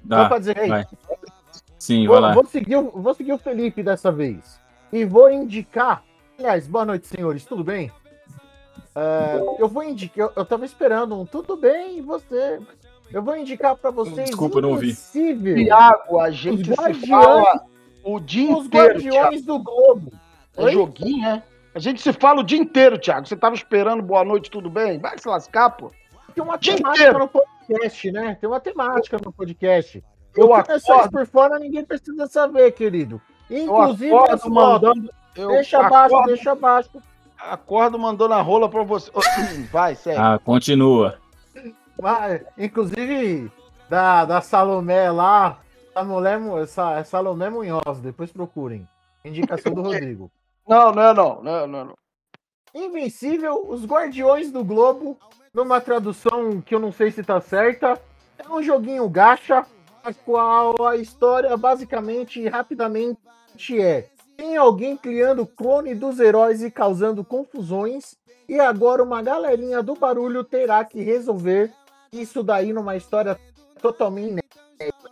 [0.04, 0.86] Dá, Só pra dizer, vai.
[1.78, 2.34] Sim, vou, vai lá.
[2.34, 4.60] vou seguir, vou seguir o Felipe dessa vez.
[4.92, 6.04] E vou indicar.
[6.38, 7.92] Aliás, boa noite, senhores, tudo bem?
[8.96, 10.28] É, eu vou indicar.
[10.28, 12.60] Eu, eu tava esperando um tudo bem, e você?
[13.12, 14.30] Eu vou indicar pra vocês.
[14.30, 14.94] Desculpa, eu não ouvi.
[14.96, 17.66] Tiago, a gente Os se fala
[18.04, 19.46] o dia Os inteiro, Guardiões Thiago.
[19.46, 20.12] do Globo.
[20.56, 20.74] É Oi?
[20.74, 21.44] joguinho, é?
[21.76, 23.28] A gente se fala o dia inteiro, Thiago.
[23.28, 24.98] Você tava esperando boa noite, tudo bem?
[25.00, 25.92] Vai se lascar, pô.
[26.34, 27.20] Tem uma Dia temática inteiro.
[27.20, 28.38] no podcast, né?
[28.40, 30.04] Tem uma temática no podcast.
[30.36, 33.22] Eu Eu começar acordo- por fora, ninguém precisa saber, querido.
[33.50, 34.54] Inclusive, acordo as fotos.
[34.54, 36.90] mandando- eu deixa abaixo, acordo- deixa abaixo.
[37.40, 39.12] Acordo mandando a rola pra você.
[39.72, 40.18] Vai, segue.
[40.20, 41.18] Ah, continua.
[42.02, 43.52] Mas, inclusive,
[43.90, 45.60] da, da Salomé lá,
[45.96, 48.88] a mulher, Mu- essa, é Salomé Munhoz, depois procurem.
[49.24, 50.32] Indicação do Rodrigo.
[50.68, 51.94] Não, não é não, não, é não, não.
[52.74, 55.18] Invencível, os Guardiões do Globo,
[55.54, 58.00] numa tradução que eu não sei se tá certa,
[58.38, 59.66] é um joguinho gacha,
[60.04, 62.48] a qual a história basicamente e
[63.80, 68.16] é: tem alguém criando clone dos heróis e causando confusões,
[68.48, 71.72] e agora uma galerinha do barulho terá que resolver
[72.12, 73.38] isso daí numa história
[73.82, 74.44] totalmente.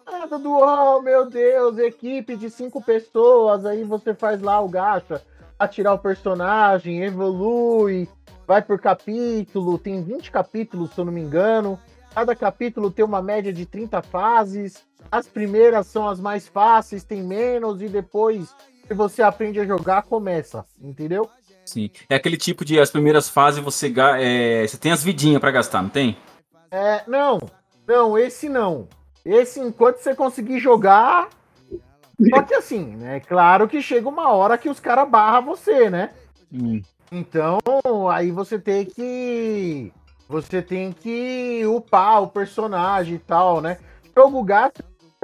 [0.06, 5.22] Nada do, oh meu Deus, equipe de cinco pessoas, aí você faz lá o gacha,
[5.58, 8.08] atirar o personagem, evolui,
[8.48, 11.80] vai por capítulo, tem 20 capítulos, se eu não me engano.
[12.14, 14.86] Cada capítulo tem uma média de 30 fases.
[15.12, 18.54] As primeiras são as mais fáceis, tem menos, e depois,
[18.88, 21.30] se você aprende a jogar, começa, entendeu?
[21.66, 21.90] Sim.
[22.10, 25.82] É aquele tipo de as primeiras fases você, é, você tem as vidinhas pra gastar,
[25.82, 26.18] não tem?
[26.70, 27.40] É, não,
[27.88, 28.88] não, esse não.
[29.24, 31.30] Esse, enquanto você conseguir jogar.
[32.30, 33.20] Só que assim, né?
[33.20, 36.12] Claro que chega uma hora que os caras barram você, né?
[37.12, 37.60] Então,
[38.12, 39.92] aí você tem que.
[40.28, 43.78] Você tem que upar o personagem e tal, né?
[44.16, 44.84] Jogo gato,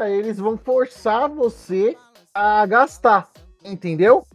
[0.09, 1.97] eles vão forçar você
[2.33, 3.29] a gastar,
[3.63, 4.25] entendeu?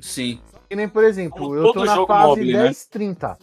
[0.00, 0.40] Sim.
[0.68, 2.62] Que nem, por exemplo, Como eu tô na fase mobile, né?
[2.64, 3.38] 10, 30.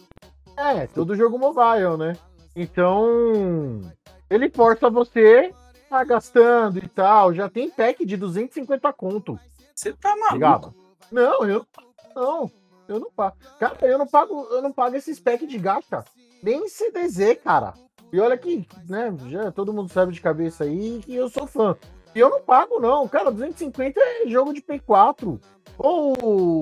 [0.56, 2.16] É, todo jogo mobile, né?
[2.54, 3.80] Então,
[4.28, 5.52] ele força você
[5.90, 7.32] a gastando e tal.
[7.32, 9.38] Já tem pack de 250 conto.
[9.74, 10.34] Você tá maluco?
[10.34, 10.74] Ligado?
[11.10, 11.66] Não, eu
[12.14, 12.50] não.
[12.86, 13.36] Eu não pago.
[13.58, 16.04] Cara, eu não pago, eu não pago esses packs de gacha.
[16.42, 17.74] Nem CDZ, cara.
[18.12, 21.76] E olha que, né, já todo mundo sabe de cabeça aí que eu sou fã.
[22.14, 23.06] E eu não pago, não.
[23.06, 25.40] Cara, 250 é jogo de Play 4.
[25.78, 26.16] Ou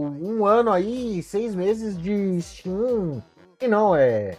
[0.07, 3.23] um ano aí, seis meses de Steam.
[3.61, 4.37] E não, é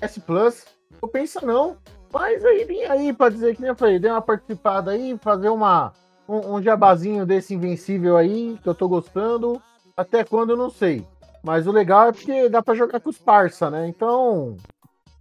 [0.00, 0.64] S Plus.
[1.00, 1.76] Eu penso não.
[2.12, 5.48] Mas aí vem aí pra dizer que nem eu falei, dei uma participada aí, fazer
[5.48, 5.92] uma,
[6.28, 9.60] um, um jabazinho desse invencível aí, que eu tô gostando.
[9.96, 11.06] Até quando eu não sei.
[11.42, 13.88] Mas o legal é porque dá pra jogar com os parça, né?
[13.88, 14.56] Então.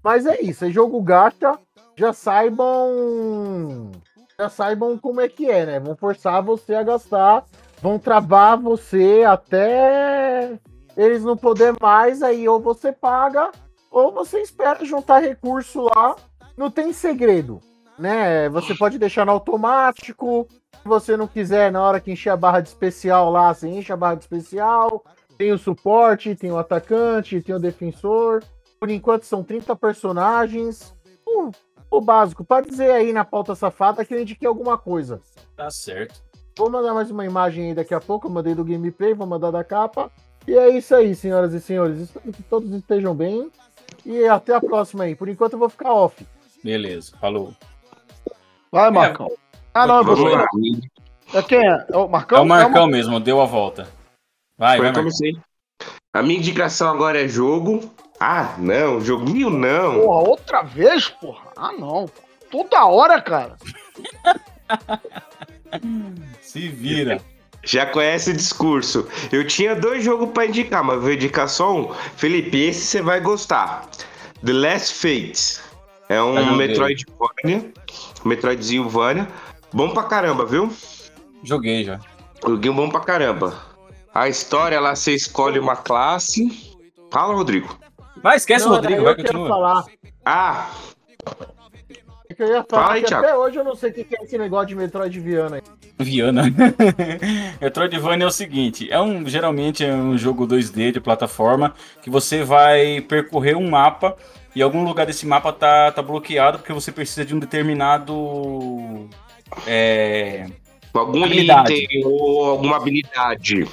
[0.03, 1.57] Mas é isso, é jogo gacha.
[1.95, 3.91] Já saibam.
[4.39, 5.79] Já saibam como é que é, né?
[5.79, 7.45] Vão forçar você a gastar.
[7.81, 10.59] Vão travar você até
[10.97, 12.23] eles não poder mais.
[12.23, 13.51] Aí ou você paga,
[13.89, 16.15] ou você espera juntar recurso lá.
[16.57, 17.59] Não tem segredo,
[17.97, 18.49] né?
[18.49, 20.47] Você pode deixar no automático.
[20.81, 23.93] Se você não quiser, na hora que encher a barra de especial lá, você enche
[23.93, 25.03] a barra de especial.
[25.37, 28.43] Tem o suporte, tem o atacante, tem o defensor.
[28.81, 30.91] Por enquanto são 30 personagens.
[31.23, 31.51] O,
[31.91, 32.43] o básico.
[32.43, 35.21] Pode dizer aí na pauta safada que eu indiquei alguma coisa.
[35.55, 36.23] Tá certo.
[36.57, 38.25] Vou mandar mais uma imagem aí daqui a pouco.
[38.25, 40.11] Eu mandei do gameplay, vou mandar da capa.
[40.47, 41.99] E é isso aí, senhoras e senhores.
[41.99, 43.51] Espero que todos estejam bem.
[44.03, 45.15] E até a próxima aí.
[45.15, 46.25] Por enquanto eu vou ficar off.
[46.63, 47.53] Beleza, falou.
[48.71, 49.31] Vai, Marcão.
[49.75, 51.37] Ah, não, é você.
[51.37, 51.85] É quem é?
[51.87, 52.39] É o Marcão?
[52.39, 53.87] É o Marcão É o mesmo, deu a volta.
[54.57, 55.43] Vai, Foi vai, como Marcão.
[56.11, 57.93] A minha indicação agora é jogo.
[58.23, 59.99] Ah, não, joguinho não.
[59.99, 61.41] Porra, outra vez, porra?
[61.57, 62.07] Ah, não.
[62.51, 63.57] Toda hora, cara.
[66.39, 67.19] Se vira.
[67.63, 69.07] Já conhece o discurso.
[69.31, 71.91] Eu tinha dois jogos pra indicar, mas vou indicar só um.
[72.15, 73.87] Felipe, esse você vai gostar.
[74.45, 75.59] The Last Fate.
[76.07, 76.51] É um Ah.
[76.55, 77.71] Metroidvania.
[78.23, 79.27] Metroidzinho Vania.
[79.73, 80.71] Bom pra caramba, viu?
[81.43, 81.99] Joguei já.
[82.45, 83.55] Joguinho bom pra caramba.
[84.13, 86.75] A história lá, você escolhe uma classe.
[87.09, 87.80] Fala, Rodrigo.
[88.21, 89.47] Vai, esquece Não, o Rodrigo, vai, continua.
[89.47, 89.85] falar.
[90.25, 90.69] Ah,
[92.29, 94.15] É que eu ia falar Fala aí, até hoje eu não sei o que que
[94.17, 95.61] é esse negócio de Metroidvania.
[95.99, 96.43] Viana.
[97.59, 102.43] Metroidvania é o seguinte, é um geralmente é um jogo 2D de plataforma que você
[102.43, 104.15] vai percorrer um mapa
[104.55, 109.07] e algum lugar desse mapa tá, tá bloqueado porque você precisa de um determinado
[109.67, 110.47] é,
[110.93, 111.73] algum Habilidade.
[111.73, 113.67] item ou alguma habilidade.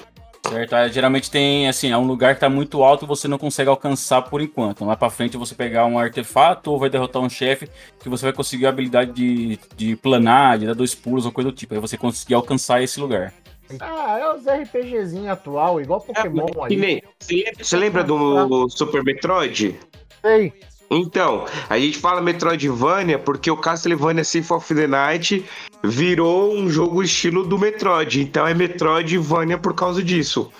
[0.48, 0.72] Certo?
[0.74, 3.68] Aí, geralmente tem assim, é um lugar que tá muito alto e você não consegue
[3.70, 4.84] alcançar por enquanto.
[4.84, 7.68] Lá pra frente você pegar um artefato ou vai derrotar um chefe
[8.00, 11.50] que você vai conseguir a habilidade de, de planar, de dar dois pulos ou coisa
[11.50, 11.74] do tipo.
[11.74, 13.32] Aí você conseguir alcançar esse lugar.
[13.80, 16.76] Ah, é os RPGzinho atual, igual Pokémon Que aí.
[16.76, 19.78] nem- Você lembra, você lembra do Super Metroid?
[20.22, 20.52] Sei.
[20.90, 25.44] Então, a gente fala Metroidvania porque o Castlevania Symphony of the Night
[25.84, 28.22] virou um jogo estilo do Metroid.
[28.22, 30.50] Então é Metroidvania por causa disso.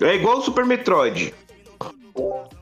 [0.00, 1.34] É igual o Super Metroid.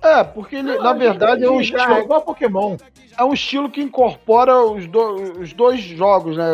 [0.03, 2.77] É, porque ele, na verdade é um estilo, é igual Pokémon.
[3.19, 6.47] é um estilo que incorpora os, do- os dois jogos, né?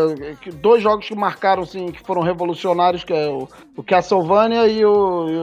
[0.55, 5.29] Dois jogos que marcaram, assim, que foram revolucionários, que é o, o Castlevania e o,
[5.29, 5.37] e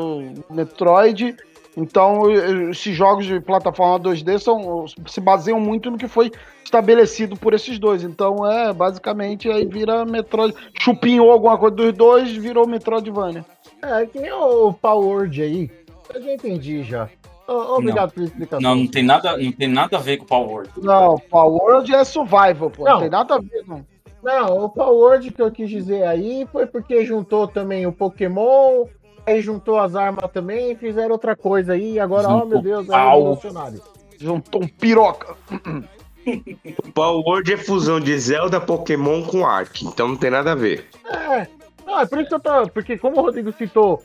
[0.51, 1.35] o Metroid.
[1.75, 6.31] Então, eh, esses jogos de plataforma 2D são, se baseiam muito no que foi
[6.63, 8.03] estabelecido por esses dois.
[8.03, 10.55] Então, é, basicamente, aí vira Metroid.
[10.79, 13.45] Chupinhou alguma coisa dos dois, virou Metroidvania.
[13.81, 15.69] É, que nem o Power aí.
[16.13, 17.09] Eu já entendi já.
[17.47, 18.61] Obrigado pela explicação.
[18.61, 20.67] Não, não tem nada, não tem nada a ver com o Power.
[20.77, 22.85] Não, Power World é survival, pô.
[22.85, 22.99] Não, Não.
[23.01, 23.85] tem nada a ver, não.
[24.23, 28.85] Não, o Power que eu quis dizer aí foi porque juntou também o Pokémon,
[29.25, 31.99] aí juntou as armas também e fizeram outra coisa aí.
[31.99, 33.81] Agora, oh Juntou meu Deus, é revolucionário.
[34.17, 35.35] Juntou um piroca.
[36.83, 39.85] O Power Word é fusão de Zelda, Pokémon com Ark.
[39.85, 40.87] Então não tem nada a ver.
[41.05, 41.47] É,
[41.85, 42.67] não, é por isso que eu tô.
[42.69, 44.01] Porque como o Rodrigo citou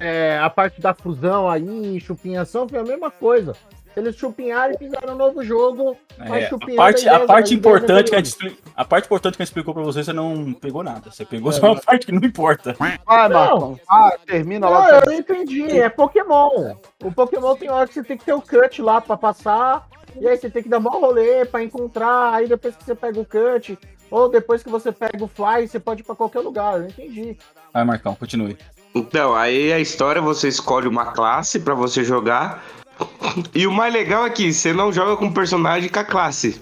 [0.00, 3.54] é, a parte da fusão aí, chupinhação, foi a mesma coisa.
[3.96, 5.96] Eles chupinharam e fizeram um novo jogo.
[6.18, 9.50] É, a parte, a parte importante que a, gente, a parte importante que a gente
[9.50, 11.10] explicou pra você, você não pegou nada.
[11.10, 12.74] Você pegou só a parte que não importa.
[12.78, 12.98] Vai,
[13.28, 13.28] Não.
[13.28, 13.80] Marcão.
[13.88, 14.90] Ah, termina Não, lá.
[14.90, 15.78] eu não entendi.
[15.78, 16.74] É Pokémon.
[17.02, 19.88] O Pokémon tem hora que você tem que ter o cut lá pra passar.
[20.20, 22.34] E aí você tem que dar mó rolê pra encontrar.
[22.34, 23.78] Aí depois que você pega o cut,
[24.10, 26.74] ou depois que você pega o fly, você pode ir pra qualquer lugar.
[26.74, 27.36] Eu não entendi.
[27.72, 28.56] Vai, Marcão, continue.
[28.94, 32.62] Então, aí a história você escolhe uma classe pra você jogar.
[33.54, 36.60] E o mais legal é que você não joga com personagem com a classe.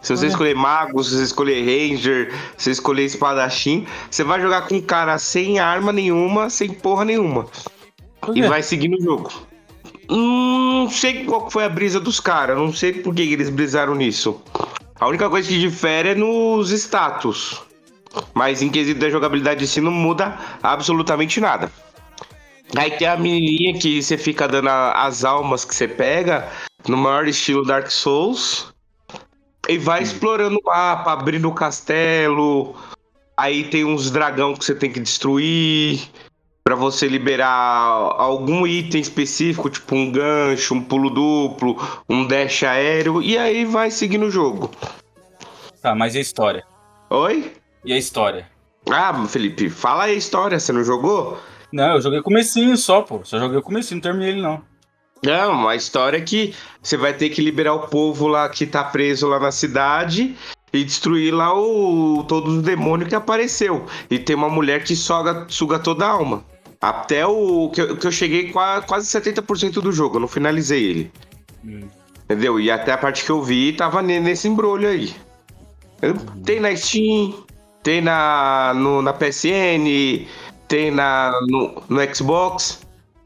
[0.00, 4.62] Se você escolher mago, se você escolher ranger, se você escolher espadachim, você vai jogar
[4.62, 7.46] com um cara sem arma nenhuma, sem porra nenhuma.
[8.34, 9.32] E vai seguindo o jogo.
[10.10, 13.48] Hum, Não sei qual foi a brisa dos caras, não sei por que que eles
[13.48, 14.42] brisaram nisso.
[14.98, 17.62] A única coisa que difere é nos status.
[18.34, 21.70] Mas em quesito da jogabilidade em si não muda absolutamente nada.
[22.76, 26.48] Aí tem a menininha que você fica dando a- as almas que você pega,
[26.88, 28.72] no maior estilo Dark Souls.
[29.68, 32.74] E vai explorando o mapa, abrindo o castelo.
[33.36, 36.00] Aí tem uns dragão que você tem que destruir.
[36.64, 41.76] Pra você liberar algum item específico, tipo um gancho, um pulo duplo,
[42.08, 43.20] um dash aéreo.
[43.20, 44.70] E aí vai seguindo o jogo.
[45.82, 46.64] Tá, mas e a história?
[47.10, 47.52] Oi?
[47.84, 48.48] E a história?
[48.88, 51.38] Ah, Felipe, fala aí a história, você não jogou?
[51.72, 53.20] Não, eu joguei o comecinho só, pô.
[53.24, 54.60] Só joguei o comecinho, não terminei ele não.
[55.24, 58.82] Não, a história é que você vai ter que liberar o povo lá que tá
[58.82, 60.34] preso lá na cidade
[60.72, 63.86] e destruir lá o todos os demônios que apareceu.
[64.10, 66.44] E tem uma mulher que soga, suga toda a alma.
[66.80, 70.82] Até o que eu, que eu cheguei qua- quase 70% do jogo, eu não finalizei
[70.82, 71.12] ele.
[72.24, 72.58] Entendeu?
[72.58, 75.14] E até a parte que eu vi tava ne- nesse embrulho aí.
[76.44, 77.44] Tem na Steam,
[77.82, 80.26] tem na, no- na PSN,
[80.72, 82.80] tem na, no, no Xbox.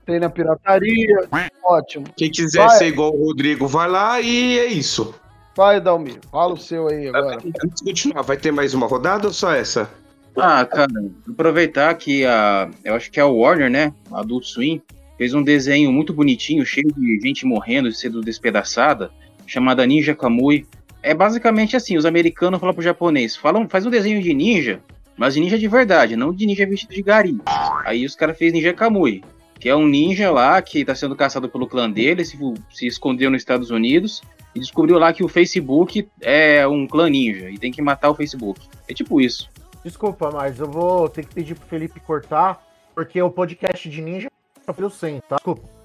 [0.04, 1.28] Tem na pirataria.
[1.62, 2.04] Ótimo.
[2.16, 2.79] Quem quiser Vai.
[2.79, 5.14] ser igual o Rodrigo, vai lá e é isso.
[5.56, 6.18] Vai, Dalmir.
[6.33, 7.37] Fala o seu aí agora.
[7.37, 9.88] Antes de continuar, vai ter mais uma rodada ou só essa?
[10.37, 10.90] Ah, cara,
[11.31, 12.68] aproveitar que a.
[12.85, 13.94] Eu acho que é a Warner, né?
[14.10, 14.83] A Adult Swim,
[15.16, 19.10] fez um desenho muito bonitinho, cheio de gente morrendo e sendo despedaçada,
[19.46, 20.66] chamada Ninja Kamui.
[21.00, 24.81] É basicamente assim: os americanos falam pro japonês, falam, faz um desenho de ninja,
[25.17, 27.38] mas de ninja de verdade, não de ninja vestido de gari.
[27.85, 29.23] Aí os caras fez Ninja Kamui,
[29.58, 32.38] que é um ninja lá que tá sendo caçado pelo clã dele, se,
[32.71, 34.23] se escondeu nos Estados Unidos
[34.54, 38.14] e descobriu lá que o Facebook é um clã ninja e tem que matar o
[38.14, 38.60] Facebook.
[38.88, 39.50] É tipo isso.
[39.85, 42.60] Desculpa, mas eu vou ter que pedir pro Felipe cortar,
[42.94, 44.29] porque o podcast de ninja
[44.75, 45.37] foi o 100, tá?
[45.37, 45.75] Desculpa.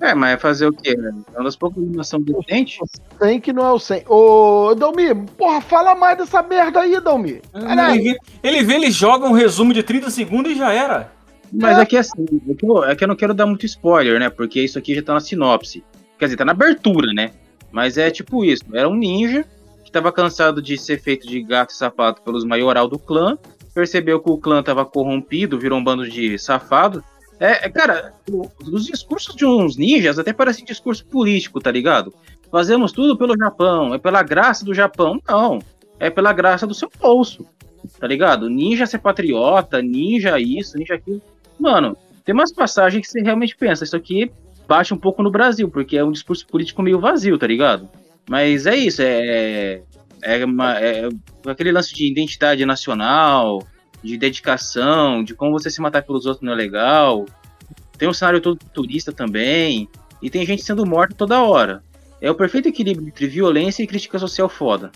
[0.00, 0.96] É, mas fazer o quê?
[0.96, 1.12] Né?
[1.34, 2.78] É uma das poucas animação decente.
[3.18, 4.04] 100 que não é o 100.
[4.08, 7.40] Ô, Dalmi, porra, fala mais dessa merda aí, Dalmi.
[7.54, 11.12] Ele vê, ele vê, ele joga um resumo de 30 segundos e já era.
[11.52, 14.18] Mas é que assim, é que, eu, é que eu não quero dar muito spoiler,
[14.18, 14.28] né?
[14.28, 15.84] Porque isso aqui já tá na sinopse.
[16.18, 17.30] Quer dizer, tá na abertura, né?
[17.70, 18.64] Mas é tipo isso.
[18.72, 19.44] Era um ninja
[19.84, 23.38] que tava cansado de ser feito de gato e sapato pelos maioral do clã.
[23.72, 27.04] Percebeu que o clã tava corrompido, virou um bando de safado.
[27.44, 32.14] É, é cara, o- os discursos de uns ninjas até parecem discurso político, tá ligado?
[32.50, 35.20] Fazemos tudo pelo Japão, é pela graça do Japão.
[35.28, 35.58] Não,
[35.98, 37.46] é pela graça do seu bolso,
[38.00, 38.48] tá ligado?
[38.48, 41.20] Ninja ser patriota, ninja isso, ninja aquilo.
[41.58, 44.30] Mano, tem umas passagens que você realmente pensa, isso aqui
[44.66, 47.88] bate um pouco no Brasil, porque é um discurso político meio vazio, tá ligado?
[48.30, 49.82] Mas é isso, é,
[50.22, 51.08] é, uma- é
[51.46, 53.62] aquele lance de identidade nacional,
[54.04, 57.24] de dedicação, de como você se matar pelos outros não é legal.
[57.96, 59.88] Tem um cenário todo turista também,
[60.20, 61.82] e tem gente sendo morta toda hora.
[62.20, 64.92] É o perfeito equilíbrio entre violência e crítica social foda.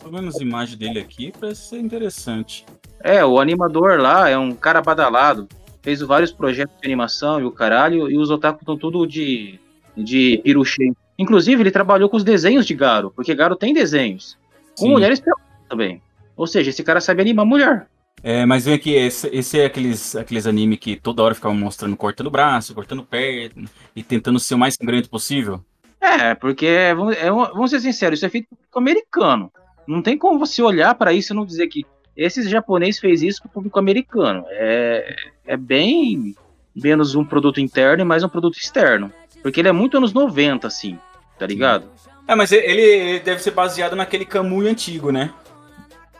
[0.00, 2.66] Tô vendo as imagens dele aqui, parece ser interessante.
[3.00, 5.48] É, o animador lá é um cara badalado.
[5.82, 9.58] Fez vários projetos de animação e o caralho, e os otaku estão tudo de,
[9.96, 10.92] de piruxê.
[11.18, 14.36] Inclusive, ele trabalhou com os desenhos de Garo, porque Garo tem desenhos.
[14.78, 14.90] Com Sim.
[14.90, 15.22] mulheres
[15.68, 16.02] também.
[16.36, 17.86] Ou seja, esse cara sabe animar mulher.
[18.22, 21.96] É, mas vem aqui, esse, esse é aqueles, aqueles anime que toda hora ficavam mostrando
[21.96, 25.62] cortando braço, cortando perna e tentando ser o mais sangrento possível.
[26.00, 29.52] É, porque, vamos, é, vamos ser sinceros, isso é feito público americano.
[29.86, 31.84] Não tem como você olhar para isso e não dizer que
[32.16, 34.44] esse japonês fez isso pro público americano.
[34.48, 35.16] É,
[35.46, 36.34] é bem
[36.74, 39.12] menos um produto interno e mais um produto externo.
[39.42, 40.98] Porque ele é muito anos 90, assim,
[41.38, 41.86] tá ligado?
[42.26, 45.30] É, mas ele, ele deve ser baseado naquele Kamui antigo, né?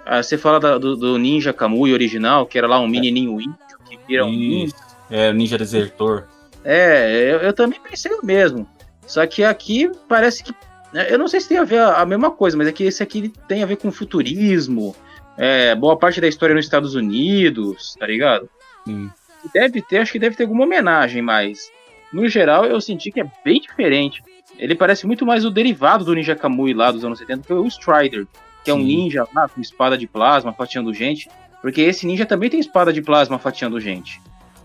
[0.07, 3.57] Ah, você fala da- do, do Ninja Kamui original, que era lá um menininho índio
[3.89, 4.31] que vira um.
[4.31, 4.75] Isso.
[5.11, 6.25] É, o Ninja Desertor.
[6.65, 8.67] É, eu, eu também pensei o mesmo.
[9.07, 10.53] Só que aqui parece que.
[10.93, 12.85] né, Eu não sei se tem a ver a, a mesma coisa, mas é que
[12.85, 14.95] esse aqui tem a ver com futurismo.
[15.37, 18.49] É, boa parte da história nos Estados Unidos, tá ligado?
[18.87, 19.11] Sim.
[19.53, 21.71] Deve ter, acho que deve ter alguma homenagem, mas
[22.13, 24.23] no geral eu senti que é bem diferente.
[24.59, 27.57] Ele parece muito mais o derivado do Ninja Kamui lá dos anos 70, que é
[27.57, 28.27] o Strider,
[28.65, 31.29] que é um ninja lá com espada de plasma fatiando gente.
[31.61, 34.21] Porque esse ninja também tem espada de plasma fatiando gente.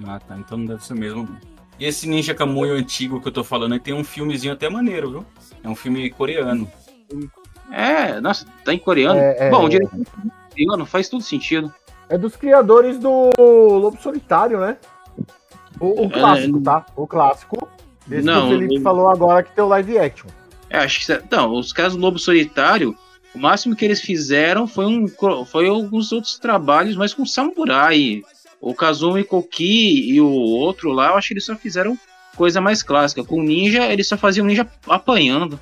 [0.06, 0.38] Ah, tá.
[0.38, 1.28] Então não deve ser mesmo.
[1.80, 5.12] E esse Ninja Kamui antigo que eu tô falando aí tem um filmezinho até maneiro,
[5.12, 5.26] viu?
[5.64, 6.70] É um filme coreano.
[7.72, 9.20] É, nossa, tá em coreano.
[9.20, 9.50] É, é.
[9.50, 9.97] Bom, o diretor
[10.52, 11.74] coreano faz tudo sentido.
[12.10, 14.78] É dos criadores do Lobo Solitário, né?
[15.80, 16.86] O, o clássico, tá?
[16.95, 17.70] O clássico.
[18.12, 20.28] Esse Não, que o Felipe eu- falou agora que tem o live action.
[20.70, 21.24] É, acho que.
[21.32, 22.95] Não, os casos do Lobo Solitário,
[23.34, 25.07] o máximo que eles fizeram foi, um,
[25.45, 28.21] foi alguns outros trabalhos, mas com samurai.
[28.61, 31.97] O Kazumi Koki e o outro lá, eu acho que eles só fizeram
[32.36, 33.23] coisa mais clássica.
[33.23, 35.59] Com ninja, eles só faziam ninja apanhando.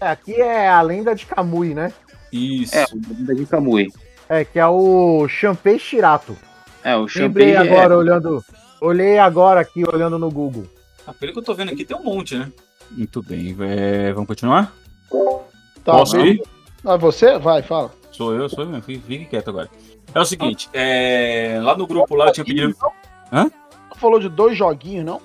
[0.00, 1.92] É, aqui é a lenda de Kamui, né?
[2.32, 2.74] Isso.
[2.76, 3.88] É, o Ninja de Kamui.
[4.28, 6.36] É, que é o Shanpei Shirato.
[6.82, 7.56] É, o Lembrei Shanpei.
[7.56, 8.44] agora, é, olhando.
[8.80, 10.66] Olhei agora aqui, olhando no Google.
[11.06, 12.50] Ah, pelo que eu tô vendo aqui, tem um monte, né?
[12.90, 13.56] Muito bem.
[13.60, 14.74] é, vamos continuar?
[15.84, 16.32] Tá, Posso bem.
[16.34, 16.42] ir?
[16.84, 17.38] Ah, você?
[17.38, 17.92] Vai, fala.
[18.10, 18.82] Sou eu, sou eu.
[18.82, 19.70] Fique, fique quieto agora.
[20.14, 22.76] É o seguinte, é, lá no grupo lá eu tinha pedido.
[23.32, 23.50] Hã?
[23.96, 25.20] Falou de dois joguinhos, não?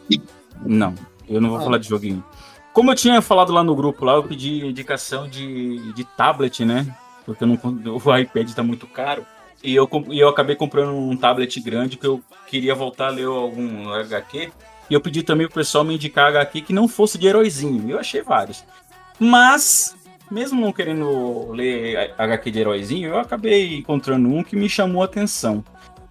[0.66, 0.94] Não,
[1.28, 1.62] eu não vou Ah.
[1.62, 2.24] falar de joguinho.
[2.72, 6.86] Como eu tinha falado lá no grupo lá, eu pedi indicação de, de tablet, né?
[7.26, 9.26] Porque não, o iPad tá muito caro.
[9.64, 13.26] E eu, e eu acabei comprando um tablet grande, porque eu queria voltar a ler
[13.26, 14.52] algum HQ.
[14.90, 17.90] E eu pedi também pro pessoal me indicar HQ que não fosse de heróizinho.
[17.90, 18.64] Eu achei vários.
[19.20, 19.97] Mas,
[20.30, 25.06] mesmo não querendo ler HQ de heróizinho, eu acabei encontrando um que me chamou a
[25.06, 25.64] atenção.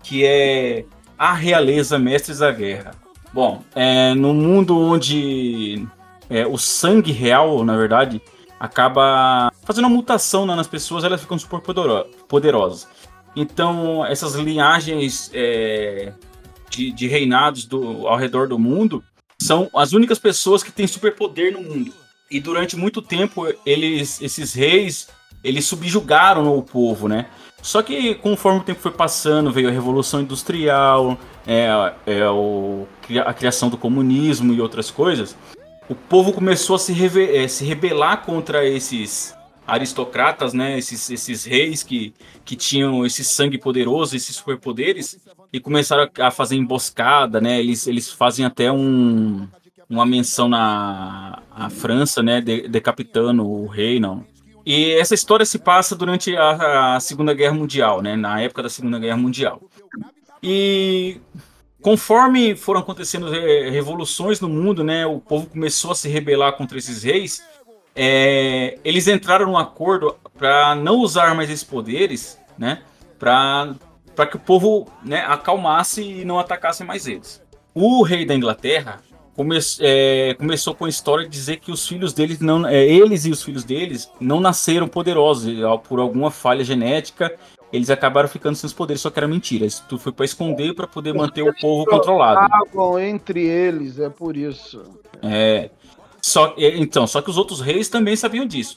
[0.02, 0.84] Que é
[1.18, 2.92] A Realeza Mestres da Guerra.
[3.32, 5.86] Bom, é, no mundo onde
[6.30, 8.20] é, o sangue real, na verdade,
[8.58, 12.88] acaba fazendo uma mutação né, nas pessoas, elas ficam super podero- poderosas.
[13.34, 16.12] Então, essas linhagens é,
[16.70, 19.04] de, de reinados do, ao redor do mundo
[19.40, 21.92] são as únicas pessoas que têm superpoder no mundo.
[22.30, 25.08] E durante muito tempo, eles, esses reis,
[25.44, 27.26] eles subjugaram o povo, né?
[27.62, 32.86] Só que conforme o tempo foi passando, veio a Revolução Industrial, é, é, o,
[33.24, 35.36] a criação do comunismo e outras coisas,
[35.88, 39.34] o povo começou a se, reve- eh, se rebelar contra esses
[39.66, 40.78] aristocratas, né?
[40.78, 42.14] Esses, esses reis que,
[42.44, 45.18] que tinham esse sangue poderoso, esses superpoderes,
[45.52, 47.58] e começaram a fazer emboscada, né?
[47.58, 49.48] Eles, eles fazem até um,
[49.88, 52.40] uma menção na França, né?
[52.40, 54.24] de- decapitando o rei, não.
[54.64, 58.16] E essa história se passa durante a, a, Segunda Guerra Mundial, né?
[58.16, 59.62] Na época da Segunda Guerra Mundial.
[60.42, 61.20] E
[61.80, 65.06] conforme foram acontecendo revoluções no mundo, né?
[65.06, 67.44] O povo começou a se rebelar contra esses reis.
[67.94, 72.82] É, eles entraram num acordo para não usar mais esses poderes, né?
[73.18, 73.72] Para
[74.16, 77.42] para que o povo né, acalmasse e não atacasse mais eles.
[77.74, 79.02] O rei da Inglaterra
[79.36, 83.26] come, é, começou com a história de dizer que os filhos deles não, é, eles
[83.26, 85.54] e os filhos deles não nasceram poderosos
[85.86, 87.36] por alguma falha genética.
[87.72, 89.66] Eles acabaram ficando sem os poderes, só que era mentira.
[89.66, 92.40] Isso tudo foi para esconder para poder manter o povo controlado.
[92.98, 94.82] entre eles, é por isso.
[95.22, 95.70] É.
[96.22, 98.76] Só, é, então, só que os outros reis também sabiam disso.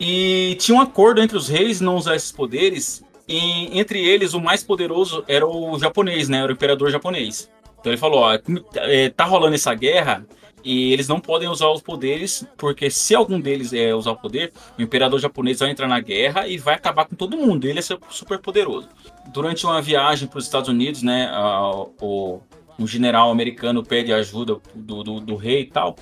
[0.00, 3.04] E tinha um acordo entre os reis não usar esses poderes.
[3.28, 6.38] E entre eles, o mais poderoso era o japonês, né?
[6.38, 7.48] Era o imperador japonês.
[7.82, 8.38] Então ele falou: ó,
[8.76, 10.24] é, tá rolando essa guerra
[10.64, 14.52] e eles não podem usar os poderes, porque se algum deles é, usar o poder,
[14.78, 17.66] o imperador japonês vai entrar na guerra e vai acabar com todo mundo.
[17.66, 18.88] Ele é super poderoso.
[19.32, 22.40] Durante uma viagem para os Estados Unidos, né, a, o,
[22.78, 25.96] um general americano pede ajuda do, do, do rei e tal.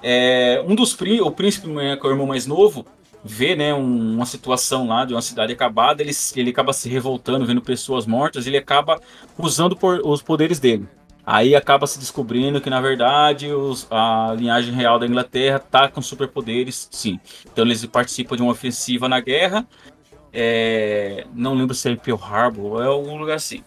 [0.00, 2.86] É, um dos o príncipe, né, que é o irmão mais novo,
[3.24, 7.44] vê né, um, uma situação lá de uma cidade acabada, ele, ele acaba se revoltando,
[7.44, 9.00] vendo pessoas mortas, ele acaba
[9.36, 10.86] usando por, os poderes dele.
[11.26, 16.00] Aí acaba se descobrindo que, na verdade, os, a linhagem real da Inglaterra tá com
[16.00, 17.18] superpoderes, sim.
[17.52, 19.66] Então eles participam de uma ofensiva na guerra.
[20.32, 23.64] É, não lembro se é Pearl Harbor, é algum lugar assim.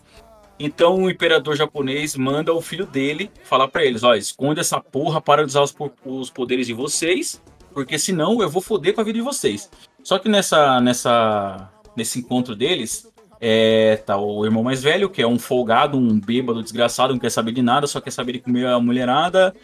[0.57, 5.19] Então o imperador japonês manda o filho dele falar para eles: ó, esconde essa porra
[5.19, 7.41] para usar os, os poderes de vocês,
[7.73, 9.69] porque senão eu vou foder com a vida de vocês.
[10.01, 13.11] Só que nessa, nessa, nesse encontro deles,
[13.41, 17.31] é, tá o irmão mais velho, que é um folgado, um bêbado desgraçado, não quer
[17.31, 19.55] saber de nada, só quer saber de comer a mulherada.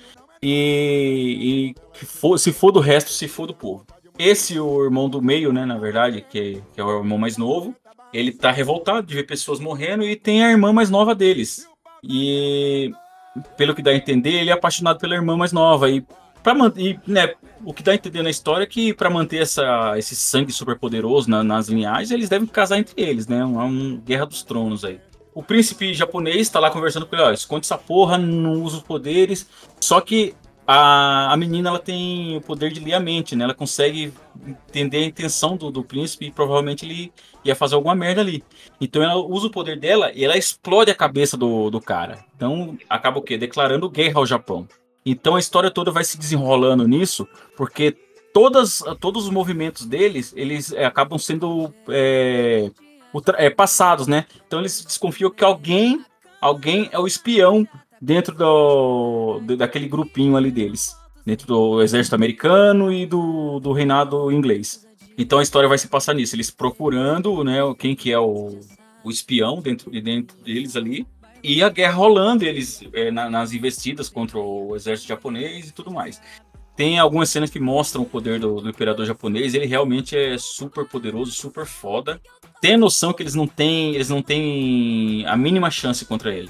[0.41, 3.85] E, e for, se for do resto, se for do povo.
[4.17, 7.75] Esse, o irmão do meio, né, na verdade, que, que é o irmão mais novo,
[8.13, 11.67] ele tá revoltado de ver pessoas morrendo e tem a irmã mais nova deles.
[12.01, 12.93] E
[13.57, 15.89] pelo que dá a entender, ele é apaixonado pela irmã mais nova.
[15.89, 16.05] E
[16.45, 17.33] para manter, né,
[17.65, 20.77] o que dá a entender na história é que para manter essa, esse sangue super
[20.77, 23.43] poderoso na, nas linhagens, eles devem casar entre eles, né?
[23.43, 25.01] Uma, uma guerra dos tronos aí.
[25.33, 28.83] O príncipe japonês tá lá conversando com ele, ó, esconde essa porra, não usa os
[28.83, 29.49] poderes.
[29.81, 30.35] Só que
[30.67, 33.43] a, a menina ela tem o poder de ler a mente, né?
[33.43, 34.13] Ela consegue
[34.69, 37.11] entender a intenção do, do príncipe e provavelmente ele
[37.43, 38.43] ia fazer alguma merda ali.
[38.79, 42.23] Então ela usa o poder dela e ela explode a cabeça do, do cara.
[42.35, 43.35] Então acaba o quê?
[43.35, 44.67] Declarando guerra ao Japão.
[45.05, 47.95] Então a história toda vai se desenrolando nisso, porque
[48.33, 52.71] todas, todos os movimentos deles, eles é, acabam sendo é,
[53.37, 54.25] é, passados, né?
[54.47, 56.03] Então eles desconfiam que alguém,
[56.41, 57.67] alguém é o espião
[58.01, 64.85] dentro do, daquele grupinho ali deles, dentro do exército americano e do, do reinado inglês.
[65.17, 68.59] Então a história vai se passar nisso, eles procurando, né, quem que é o,
[69.03, 71.07] o espião dentro, dentro deles ali,
[71.43, 75.91] e a guerra rolando, eles é, na, nas investidas contra o exército japonês e tudo
[75.91, 76.21] mais.
[76.75, 80.85] Tem algumas cenas que mostram o poder do, do, imperador japonês, ele realmente é super
[80.85, 82.19] poderoso, super foda.
[82.59, 86.49] Tem a noção que eles não têm, eles não têm a mínima chance contra ele.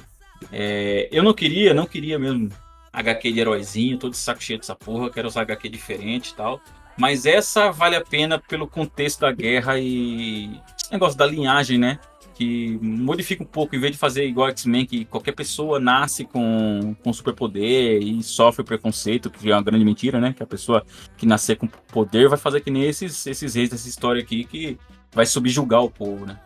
[0.52, 2.50] É, eu não queria, não queria mesmo
[2.92, 6.60] HQ de heróizinho, todo saco cheio dessa porra, quero usar HQ diferente e tal.
[6.98, 10.60] Mas essa vale a pena pelo contexto da guerra e
[10.92, 12.00] negócio da linhagem, né?
[12.36, 16.94] Que modifica um pouco, em vez de fazer igual X-Men, que qualquer pessoa nasce com,
[17.02, 20.34] com superpoder e sofre preconceito, que é uma grande mentira, né?
[20.36, 20.86] Que a pessoa
[21.18, 24.78] que nascer com poder vai fazer que nem esses, esses reis dessa história aqui, que
[25.14, 26.38] vai subjugar o povo, né?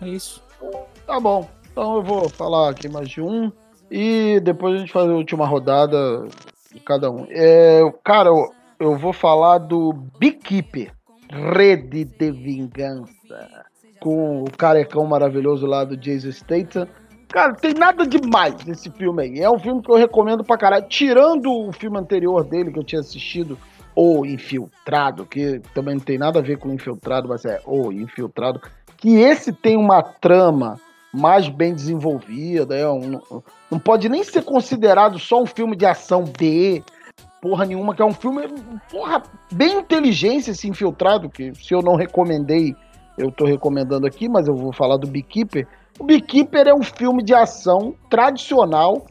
[0.00, 0.40] É isso.
[1.04, 1.50] Tá bom.
[1.72, 3.50] Então eu vou falar aqui mais de um.
[3.90, 6.28] E depois a gente faz a última rodada
[6.72, 7.26] de cada um.
[7.30, 10.92] É, cara, eu, eu vou falar do Beekeeper.
[11.30, 13.67] Rede de Vingança
[14.00, 16.88] com o carecão maravilhoso lá do Jason Statham.
[17.28, 19.40] Cara, tem nada demais nesse filme aí.
[19.40, 20.86] É um filme que eu recomendo pra caralho.
[20.88, 23.58] Tirando o filme anterior dele que eu tinha assistido,
[23.94, 28.60] O Infiltrado, que também não tem nada a ver com Infiltrado, mas é O Infiltrado.
[28.96, 30.80] Que esse tem uma trama
[31.12, 32.74] mais bem desenvolvida.
[32.76, 33.20] É um,
[33.70, 36.82] não pode nem ser considerado só um filme de ação B,
[37.40, 38.48] porra nenhuma, que é um filme,
[38.90, 39.22] porra,
[39.52, 42.74] bem inteligência esse Infiltrado, que se eu não recomendei
[43.18, 45.66] eu estou recomendando aqui, mas eu vou falar do Beekeeper.
[45.98, 49.06] O Beekeeper é um filme de ação tradicional,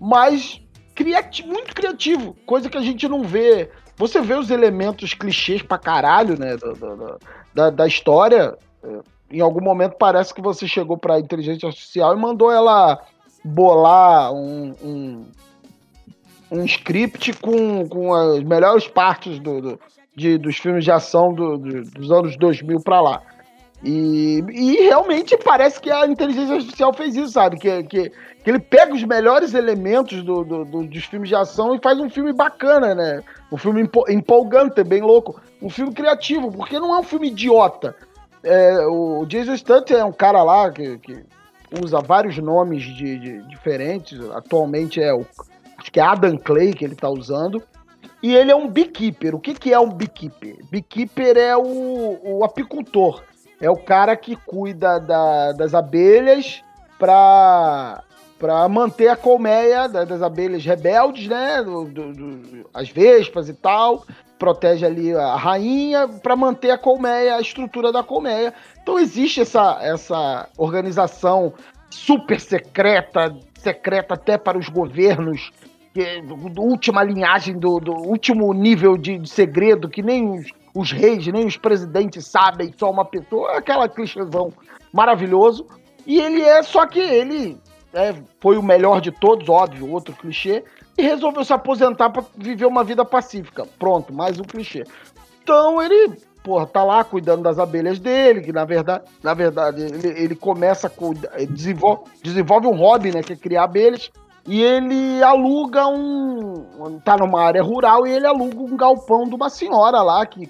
[0.00, 0.60] mas
[0.94, 3.70] criati muito criativo, coisa que a gente não vê.
[3.96, 7.18] Você vê os elementos clichês pra caralho, né, da,
[7.54, 8.56] da, da história.
[8.82, 13.02] É, em algum momento parece que você chegou pra inteligência artificial e mandou ela
[13.44, 15.26] bolar um, um,
[16.50, 19.80] um script com, com as melhores partes do, do
[20.16, 23.22] de, dos filmes de ação do, do, dos anos 2000 pra lá.
[23.84, 27.58] E, e realmente parece que a inteligência artificial fez isso, sabe?
[27.58, 31.74] Que, que, que ele pega os melhores elementos do, do, do, dos filmes de ação
[31.74, 33.22] e faz um filme bacana, né?
[33.52, 35.38] Um filme empo- empolgante, bem louco.
[35.60, 37.94] Um filme criativo, porque não é um filme idiota.
[38.42, 41.22] É, o Jason Statham é um cara lá que, que
[41.82, 44.18] usa vários nomes de, de- diferentes.
[44.30, 45.26] Atualmente é o
[45.78, 47.62] acho que é Adam Clay que ele tá usando.
[48.22, 49.34] E ele é um beekeeper.
[49.34, 50.56] O que, que é um beekeeper?
[50.70, 53.22] Beekeeper é o, o apicultor.
[53.60, 56.62] É o cara que cuida da- das abelhas
[56.98, 58.02] para
[58.38, 61.62] para manter a colmeia da- das abelhas rebeldes, né?
[61.62, 64.04] Do, do- do- as vespas e tal.
[64.38, 68.52] Protege ali a rainha para manter a colmeia, a estrutura da colmeia.
[68.82, 71.54] Então existe essa, essa organização
[71.88, 75.50] super secreta, secreta até para os governos,
[76.56, 81.46] última linhagem, do, do último nível de, de segredo, que nem os, os reis, nem
[81.46, 84.52] os presidentes sabem, só uma pessoa, aquela clichêzão
[84.92, 85.66] maravilhoso.
[86.06, 87.58] E ele é, só que ele
[87.92, 90.62] é, foi o melhor de todos, óbvio, outro clichê,
[90.98, 93.66] e resolveu se aposentar para viver uma vida pacífica.
[93.78, 94.84] Pronto, mais um clichê.
[95.42, 100.08] Então ele, porra, tá lá cuidando das abelhas dele, que na verdade, na verdade, ele,
[100.08, 104.10] ele começa a cuidar, desenvolve, desenvolve um hobby, né, que é criar abelhas,
[104.46, 109.50] e ele aluga um, tá numa área rural e ele aluga um galpão de uma
[109.50, 110.48] senhora lá que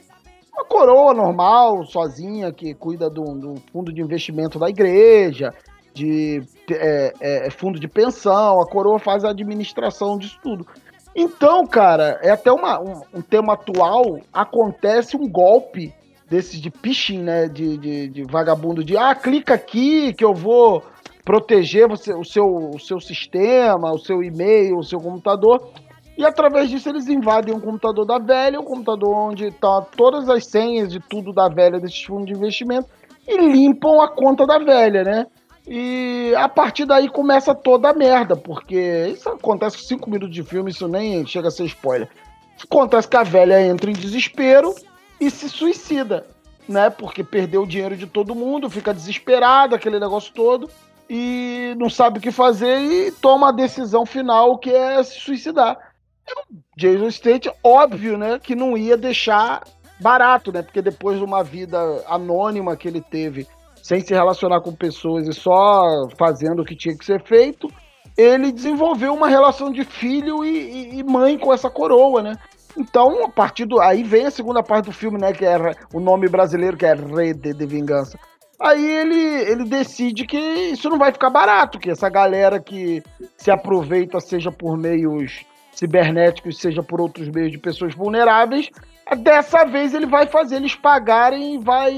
[0.53, 5.53] uma coroa normal, sozinha, que cuida do, do fundo de investimento da igreja,
[5.93, 10.67] de é, é, fundo de pensão, a coroa faz a administração disso tudo.
[11.15, 15.95] Então, cara, é até uma, um, um tema atual, acontece um golpe
[16.29, 20.83] desses de phishing, né, de, de, de vagabundo, de, ah, clica aqui que eu vou
[21.27, 25.73] proteger você, o, seu, o seu sistema, o seu e-mail, o seu computador,
[26.17, 30.47] e através disso eles invadem o computador da velha, o computador onde estão todas as
[30.47, 32.89] senhas de tudo da velha desses fundos de investimento,
[33.27, 35.27] e limpam a conta da velha, né?
[35.67, 40.45] E a partir daí começa toda a merda, porque isso acontece com 5 minutos de
[40.45, 42.09] filme, isso nem chega a ser spoiler.
[42.63, 44.73] Acontece que a velha entra em desespero
[45.21, 46.25] e se suicida,
[46.69, 46.89] né?
[46.89, 50.71] Porque perdeu o dinheiro de todo mundo, fica desesperada, aquele negócio todo,
[51.09, 55.77] e não sabe o que fazer e toma a decisão final que é se suicidar.
[56.51, 59.63] O Jason State, óbvio, né, que não ia deixar
[60.01, 60.63] barato, né?
[60.63, 61.79] Porque depois de uma vida
[62.09, 63.47] anônima que ele teve
[63.83, 67.71] sem se relacionar com pessoas e só fazendo o que tinha que ser feito,
[68.17, 72.35] ele desenvolveu uma relação de filho e, e- e mãe com essa coroa, né?
[72.77, 73.81] Então, a partir do.
[73.81, 75.33] Aí vem a segunda parte do filme, né?
[75.33, 75.57] Que é
[75.95, 78.19] o nome brasileiro, que é Rede de Vingança.
[78.59, 83.03] Aí ele, ele decide que isso não vai ficar barato, que essa galera que
[83.37, 88.71] se aproveita, seja por meios cibernéticos, seja por outros meios de pessoas vulneráveis,
[89.19, 91.93] dessa vez ele vai fazer eles pagarem e vai,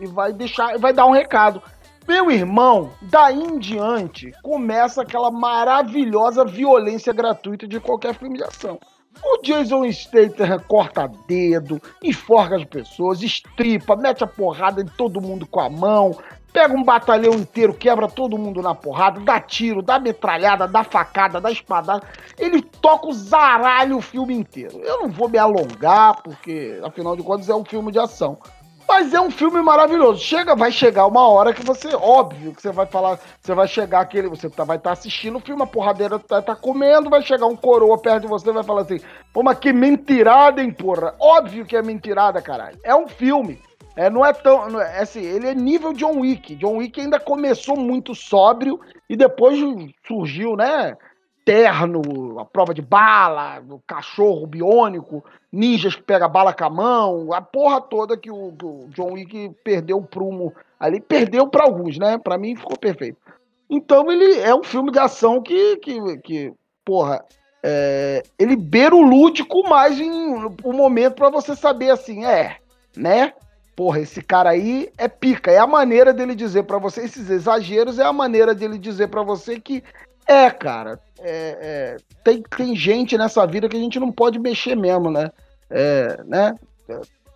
[0.00, 1.62] e vai deixar, vai dar um recado.
[2.08, 8.80] Meu irmão, daí em diante, começa aquela maravilhosa violência gratuita de qualquer filme de ação.
[9.22, 15.46] O Jason Statham corta dedo, enforca as pessoas, estripa, mete a porrada em todo mundo
[15.46, 16.16] com a mão,
[16.52, 21.40] pega um batalhão inteiro, quebra todo mundo na porrada, dá tiro, dá metralhada, dá facada,
[21.40, 22.06] dá espadada.
[22.38, 24.80] Ele toca o zaralho o filme inteiro.
[24.80, 28.38] Eu não vou me alongar, porque afinal de contas é um filme de ação.
[28.90, 30.20] Mas é um filme maravilhoso.
[30.20, 34.00] Chega, vai chegar uma hora que você, óbvio, que você vai falar, você vai chegar
[34.00, 37.46] aquele, você tá, vai estar assistindo o filme, a porradeira tá, tá comendo, vai chegar
[37.46, 38.98] um coroa perto de você e vai falar assim:
[39.32, 41.14] pô, mas que mentirada, hein, porra?
[41.20, 42.80] Óbvio que é mentirada, caralho.
[42.82, 43.62] É um filme.
[43.94, 44.68] É, não é tão.
[44.68, 46.56] não é- assim, ele é nível John Wick.
[46.56, 49.56] John Wick ainda começou muito sóbrio e depois
[50.04, 50.96] surgiu, né?
[51.44, 57.32] Terno, a prova de bala, o cachorro biônico, ninjas que pega bala com a mão,
[57.32, 61.00] a porra toda que o, que o John Wick perdeu o prumo ali.
[61.00, 62.18] Perdeu pra alguns, né?
[62.18, 63.18] Pra mim ficou perfeito.
[63.68, 66.52] Então ele é um filme de ação que, que, que
[66.84, 67.24] porra,
[67.62, 72.56] é, ele beira o lúdico mais em um momento pra você saber assim, é,
[72.96, 73.32] né?
[73.76, 75.50] Porra, esse cara aí é pica.
[75.50, 79.22] É a maneira dele dizer pra você, esses exageros é a maneira dele dizer pra
[79.22, 79.82] você que
[80.32, 84.76] é, cara, é, é, tem, tem gente nessa vida que a gente não pode mexer
[84.76, 85.30] mesmo, né?
[85.68, 86.54] É, né?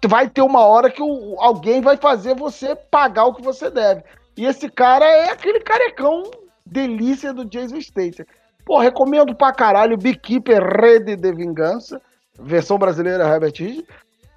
[0.07, 4.03] Vai ter uma hora que o- alguém vai fazer você pagar o que você deve.
[4.37, 6.31] E esse cara é aquele carecão
[6.65, 8.27] delícia do Jason Statham.
[8.65, 12.01] Pô, recomendo pra caralho Beekeeper Rede de Vingança,
[12.39, 13.85] versão brasileira Herbert Reed.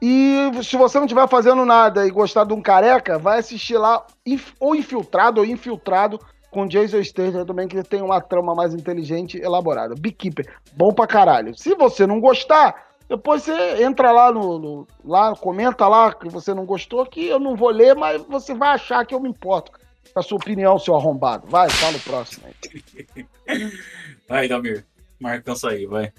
[0.01, 4.05] E se você não estiver fazendo nada e gostar de um careca, vai assistir lá
[4.59, 6.19] ou Infiltrado ou Infiltrado
[6.51, 9.95] com Jason Statham também, que tem uma trama mais inteligente e elaborada.
[9.97, 11.55] Beekeeper, bom pra caralho.
[11.57, 16.53] Se você não gostar, Depois você entra lá no, no- lá, comenta lá que você
[16.53, 19.71] não gostou, que eu não vou ler, mas você vai achar que eu me importo
[20.13, 21.47] com a sua opinião, seu arrombado.
[21.47, 23.25] Vai, fala o próximo aí.
[24.27, 24.85] Vai, Dalmir.
[25.21, 26.11] Marca isso aí, vai.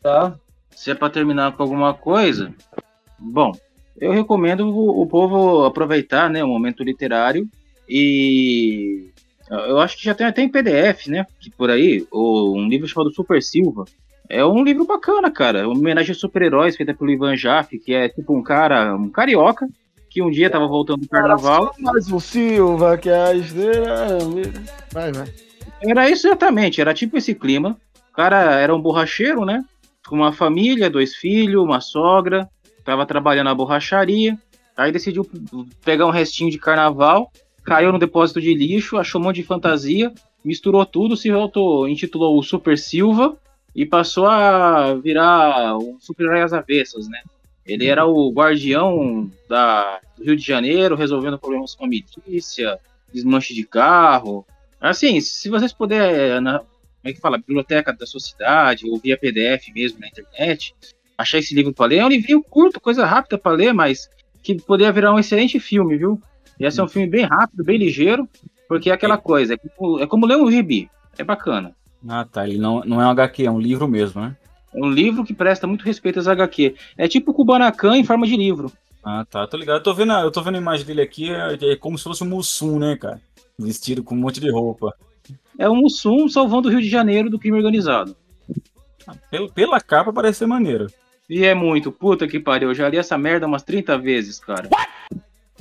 [0.00, 0.38] Tá.
[0.70, 2.54] Se é pra terminar com alguma coisa,
[3.18, 3.50] bom,
[4.00, 7.48] eu recomendo o, o povo aproveitar, né, o momento literário
[7.88, 9.11] e
[9.60, 12.86] eu acho que já tem até em PDF, né, que por aí, o- um livro
[12.88, 13.84] chamado Super Silva.
[14.28, 18.08] É um livro bacana, cara, uma homenagem a super-heróis feita pelo Ivan Jaffe, que é
[18.08, 19.66] tipo um cara, um carioca,
[20.08, 21.74] que um dia tava voltando do carnaval.
[21.78, 24.18] Mais o Silva, que é a esteira.
[24.92, 25.26] Vai, vai.
[25.82, 27.76] Era isso exatamente, era tipo esse clima.
[28.10, 29.62] O cara era um borracheiro, né?
[30.06, 32.48] Com uma família, dois filhos, uma sogra,
[32.84, 34.38] tava trabalhando na borracharia.
[34.76, 35.26] Aí decidiu
[35.84, 37.30] pegar um restinho de carnaval,
[37.64, 40.12] caiu no depósito de lixo, achou um monte de fantasia,
[40.44, 43.36] misturou tudo, se auto intitulou o Super Silva
[43.74, 47.20] e passou a virar um super-herói às avessas, né?
[47.64, 52.78] Ele era o guardião da, do Rio de Janeiro, resolvendo problemas com a milícia,
[53.12, 54.44] desmanche de carro,
[54.82, 56.66] Assim, se vocês puderem, como
[57.04, 60.74] é que fala, biblioteca da sua cidade, ou via PDF mesmo na internet,
[61.16, 64.10] achar esse livro para ler, é um livrinho curto, coisa rápida para ler, mas
[64.42, 66.20] que poderia virar um excelente filme, viu?
[66.62, 68.28] Ia ser um filme bem rápido, bem ligeiro,
[68.68, 70.88] porque é aquela coisa, é como, é como ler um gibi,
[71.18, 71.74] é bacana.
[72.08, 72.46] Ah, tá.
[72.46, 74.36] Ele não, não é um HQ, é um livro mesmo, né?
[74.72, 76.76] É um livro que presta muito respeito às HQ.
[76.96, 78.70] É tipo o Kubanacan em forma de livro.
[79.02, 79.44] Ah, tá.
[79.48, 79.78] Tô ligado.
[79.78, 82.04] Eu tô vendo a, eu tô vendo a imagem dele aqui, é, é como se
[82.04, 83.20] fosse um Mussum, né, cara?
[83.58, 84.94] Vestido com um monte de roupa.
[85.58, 88.16] É o Mussum salvando o Rio de Janeiro do crime organizado.
[89.28, 90.86] Pela, pela capa parece ser maneiro.
[91.28, 94.68] E é muito, puta que pariu, eu já li essa merda umas 30 vezes, cara.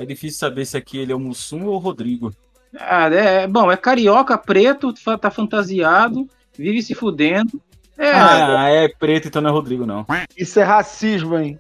[0.01, 2.33] É difícil saber se aqui ele é o Mussum ou o Rodrigo.
[2.75, 6.27] Ah, é, bom, é carioca, preto, tá fantasiado,
[6.57, 7.61] vive se fudendo.
[7.97, 10.05] É, Ah, é preto, então não é Rodrigo, não.
[10.35, 11.59] Isso é racismo, hein?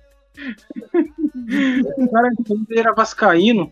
[1.97, 3.71] o cara ele era vascaíno.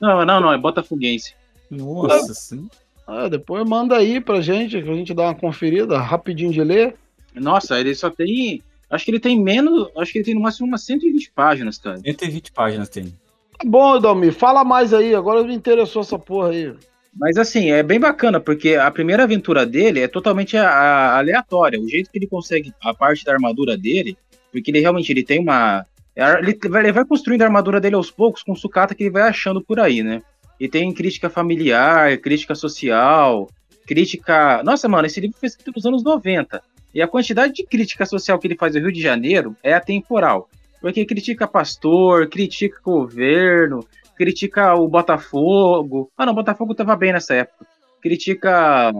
[0.00, 1.34] Não, não, não, é botafoguense.
[1.68, 2.68] Nossa, sim.
[3.04, 6.94] Ah, depois manda aí pra gente, que a gente dá uma conferida rapidinho de ler.
[7.34, 8.62] Nossa, ele só tem.
[8.88, 9.88] Acho que ele tem menos.
[9.96, 11.98] Acho que ele tem no máximo umas 120 páginas, cara.
[11.98, 13.12] 120 páginas tem.
[13.58, 16.72] Tá bom, Edalmir, fala mais aí, agora me interessou essa porra aí.
[17.16, 21.80] Mas assim, é bem bacana, porque a primeira aventura dele é totalmente a- a- aleatória.
[21.80, 24.16] O jeito que ele consegue a parte da armadura dele,
[24.52, 25.84] porque ele realmente ele tem uma.
[26.14, 29.10] é, Ele vai, ele vai construindo a armadura dele aos poucos com sucata que ele
[29.10, 30.22] vai achando por aí, né?
[30.60, 33.48] E tem crítica familiar, crítica social,
[33.86, 34.62] crítica.
[34.64, 36.62] Nossa, mano, esse livro foi escrito nos anos 90.
[36.94, 40.48] E a quantidade de crítica social que ele faz no Rio de Janeiro é atemporal.
[40.80, 43.84] Porque critica pastor, critica governo,
[44.16, 46.10] critica o Botafogo.
[46.16, 47.66] Ah, não, o Botafogo tava bem nessa época.
[48.00, 48.92] Critica.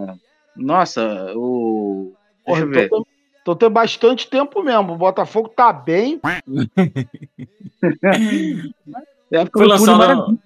[0.57, 2.13] Nossa, o.
[2.45, 2.89] Deixa Porra, eu ver.
[2.89, 3.07] tô,
[3.45, 4.93] tô tendo bastante tempo mesmo.
[4.95, 6.21] O Botafogo tá bem.
[9.31, 10.39] É Foi lançado, Maravilha.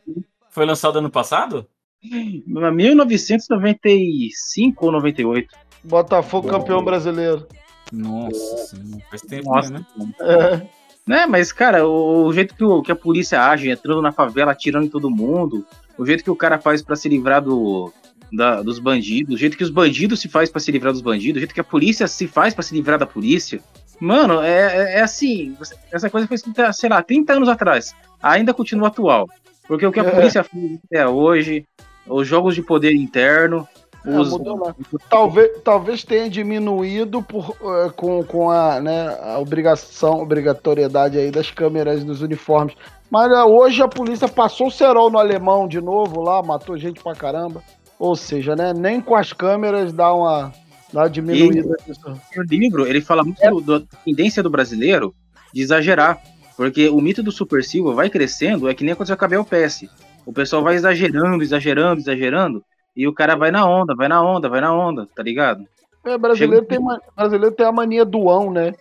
[0.51, 1.65] foi lançado ano passado?
[2.03, 5.49] 1995 ou 98.
[5.85, 7.47] Botafogo campeão brasileiro.
[7.93, 8.77] Nossa,
[9.09, 9.71] faz tempo, Nossa.
[9.71, 9.87] né?
[10.21, 10.82] É.
[11.07, 14.53] Né, mas, cara, o, o jeito que, o- que a polícia age, entrando na favela,
[14.53, 15.67] atirando em todo mundo,
[15.99, 17.93] o jeito que o cara faz pra se livrar do,
[18.33, 21.37] da- dos bandidos, o jeito que os bandidos se faz pra se livrar dos bandidos,
[21.39, 23.61] o jeito que a polícia se faz pra se livrar da polícia.
[24.01, 25.57] Mano, é, é- é assim,
[25.91, 29.29] essa coisa foi escrita, sei lá, 30 anos atrás, ainda continua atual.
[29.67, 30.11] Porque o que a É.
[30.11, 31.65] polícia faz até hoje,
[32.07, 33.67] os jogos de poder interno,
[34.05, 34.99] É.
[35.09, 41.51] Talvez, talvez tenha diminuído por, eh, com, com a, né, a obrigação, obrigatoriedade aí das
[41.51, 42.75] câmeras dos uniformes.
[43.11, 47.03] Mas eh, hoje a polícia passou o cerol no alemão de novo lá, matou gente
[47.03, 47.63] pra caramba.
[47.99, 50.53] Ou seja, né, nem com as câmeras dá uma,
[50.93, 52.01] dá uma diminuída nisso.
[52.37, 55.15] o livro, ele fala muito do- da tendência do brasileiro
[55.55, 56.21] de exagerar.
[56.57, 59.45] Porque o mito do Super Silva vai crescendo, é que nem aconteceu com a Bel
[59.45, 59.89] PS.
[60.27, 62.65] O pessoal vai exagerando, exagerando, exagerando,
[62.97, 65.65] e o cara vai na onda, vai na onda, vai na onda, tá ligado?
[66.05, 66.79] É, brasileiro, tem,
[67.17, 68.75] brasileiro tem a mania doão, né?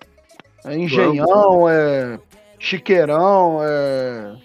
[0.65, 2.19] É engenhão, é
[2.59, 4.35] chiqueirão, é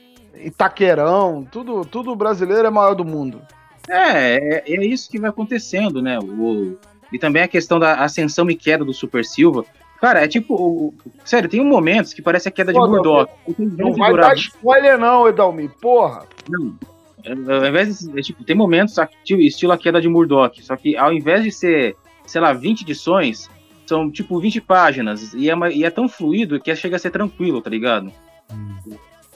[0.44, 3.40] itaqueirão, tudo, tudo brasileiro é maior do mundo.
[3.88, 6.18] É, é, é isso que vai acontecendo, né?
[6.18, 6.76] O,
[7.12, 9.64] e também a questão da ascensão e queda do Super Silva.
[10.00, 10.54] Cara, é tipo.
[10.54, 10.94] o-
[11.24, 13.30] sério, tem momentos que parece a queda de Pô, Murdoch.
[13.58, 16.24] Não vai dar spoiler não, Edalmi, porra.
[16.48, 16.74] Não.
[17.26, 18.94] Ao invés de, é, tipo, tem momentos
[19.40, 21.96] estilo a queda de Murdoch, só que ao invés de ser,
[22.26, 23.50] sei lá, 20 edições,
[23.86, 27.10] são tipo 20 páginas, e é, uma- e é tão fluido que chega a ser
[27.10, 28.12] tranquilo, tá ligado?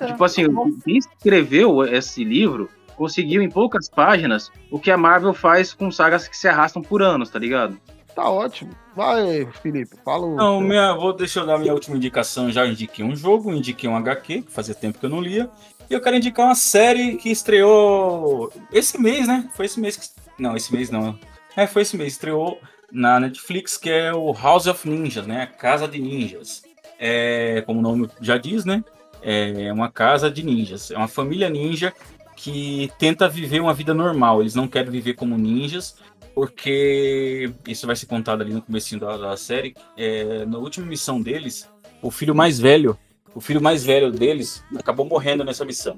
[0.06, 0.44] Tipo assim,
[0.84, 6.26] quem escreveu esse livro conseguiu em poucas páginas o que a Marvel faz com sagas
[6.28, 7.76] que se arrastam por anos, tá ligado?
[8.14, 8.70] tá ótimo.
[8.94, 10.34] Vai, Felipe, fala o.
[10.34, 12.50] Não, minha, vou deixar eu dar minha última indicação.
[12.50, 15.48] Já indiquei um jogo, indiquei um HQ, que fazia tempo que eu não lia.
[15.90, 19.50] E eu quero indicar uma série que estreou esse mês, né?
[19.54, 20.06] Foi esse mês que.
[20.38, 21.18] Não, esse mês não.
[21.56, 22.12] É, foi esse mês.
[22.12, 22.60] Estreou
[22.92, 25.42] na Netflix, que é o House of Ninjas, né?
[25.42, 26.62] A Casa de Ninjas.
[26.96, 28.84] É, como o nome já diz, né?
[29.20, 30.90] É uma casa de ninjas.
[30.90, 31.92] É uma família ninja
[32.36, 34.40] que tenta viver uma vida normal.
[34.40, 35.96] Eles não querem viver como ninjas,
[36.34, 39.74] porque isso vai ser contado ali no começo da, da, série.
[39.96, 41.68] É, na última missão deles,
[42.00, 42.96] o filho mais velho,
[43.34, 45.96] o filho mais velho deles, acabou morrendo nessa missão.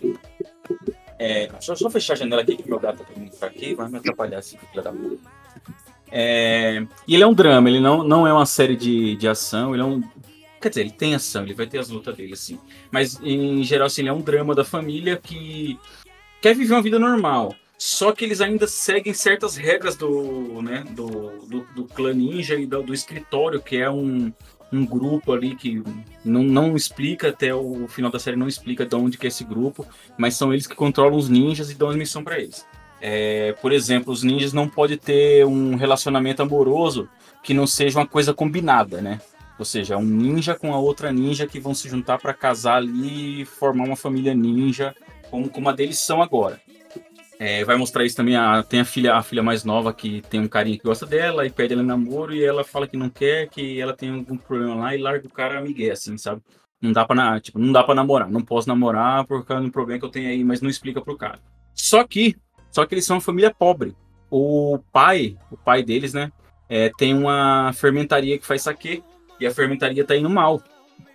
[1.18, 3.88] É, deixa eu só fechar a janela aqui, que meu gato tá vindo aqui, vai
[3.88, 5.30] me atrapalhar assim, filho da puta.
[6.10, 9.74] É, e ele é um drama, ele não, não é uma série de, de ação,
[9.74, 10.02] ele é um.
[10.60, 12.58] Quer dizer, ele tem ação, ele vai ter as lutas dele, assim.
[12.90, 15.78] Mas, em geral, assim, ele é um drama da família que
[16.40, 17.54] quer viver uma vida normal.
[17.78, 22.64] Só que eles ainda seguem certas regras do, né, do, do, do clã ninja e
[22.64, 24.32] do, do, escritório, que é um,
[24.72, 25.82] um grupo ali que
[26.24, 29.44] não, não explica até o final da série, não explica de onde que é esse
[29.44, 32.66] grupo, mas são eles que controlam os ninjas e dão a missão para eles.
[33.00, 37.08] É, por exemplo, os ninjas não podem ter um relacionamento amoroso
[37.42, 39.20] que não seja uma coisa combinada, né?
[39.58, 43.42] Ou seja, um ninja com a outra ninja que vão se juntar para casar ali
[43.42, 44.94] e formar uma família ninja,
[45.30, 46.60] como, como a deles são agora.
[47.44, 48.36] É, vai mostrar isso também.
[48.36, 51.44] A, tem a filha, a filha mais nova que tem um carinha que gosta dela
[51.44, 54.76] e pede ela namoro e ela fala que não quer, que ela tem algum problema
[54.76, 56.40] lá e larga o cara amigué, assim, sabe?
[56.80, 58.30] Não dá pra, tipo, não dá pra namorar.
[58.30, 61.16] Não posso namorar por causa do problema que eu tenho aí, mas não explica pro
[61.16, 61.40] cara.
[61.74, 62.36] Só que,
[62.70, 63.96] só que eles são uma família pobre.
[64.30, 66.30] O pai, o pai deles, né,
[66.68, 69.02] é, tem uma fermentaria que faz saque
[69.40, 70.62] e a fermentaria tá indo mal.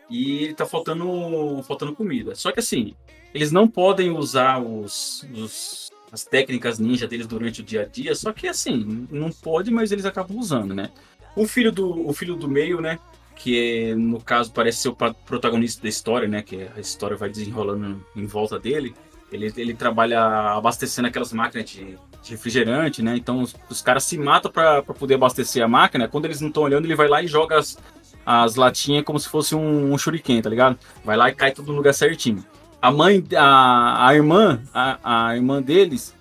[0.10, 2.36] E tá faltando, faltando comida.
[2.36, 2.94] Só que assim,
[3.34, 8.16] eles não podem usar os, os as técnicas ninja deles durante o dia a dia,
[8.16, 10.90] só que assim, não pode, mas eles acabam usando, né?
[11.36, 13.00] O filho do, o filho do meio, né?
[13.36, 16.42] Que é, no caso parece ser o protagonista da história, né?
[16.42, 18.96] Que a história vai desenrolando em volta dele.
[19.32, 20.22] Ele, ele trabalha
[20.54, 23.16] abastecendo aquelas máquinas de, de refrigerante, né?
[23.16, 26.08] Então os, os caras se matam para poder abastecer a máquina.
[26.08, 27.78] Quando eles não estão olhando, ele vai lá e joga as,
[28.26, 30.80] as latinhas como se fosse um, um shuriken, tá ligado?
[31.04, 32.44] Vai lá e cai tudo no lugar certinho
[32.82, 36.16] a mãe, a, a irmã, a, a irmã deles,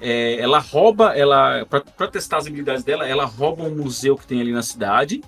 [0.00, 4.40] é, ela rouba, ela para testar as habilidades dela, ela rouba um museu que tem
[4.40, 5.22] ali na cidade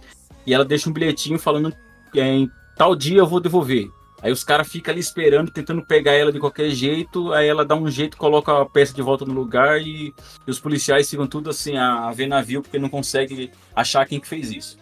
[0.46, 1.74] e ela deixa um bilhetinho falando
[2.10, 3.88] que é, em tal dia eu vou devolver.
[4.22, 7.32] Aí os caras ficam ali esperando, tentando pegar ela de qualquer jeito.
[7.32, 10.14] Aí ela dá um jeito, coloca a peça de volta no lugar e,
[10.46, 14.20] e os policiais ficam tudo assim a, a ver navio porque não consegue achar quem
[14.20, 14.78] que fez isso.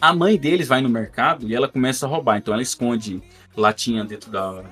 [0.00, 2.38] A mãe deles vai no mercado e ela começa a roubar.
[2.38, 3.22] Então ela esconde
[3.56, 4.64] latinha dentro da,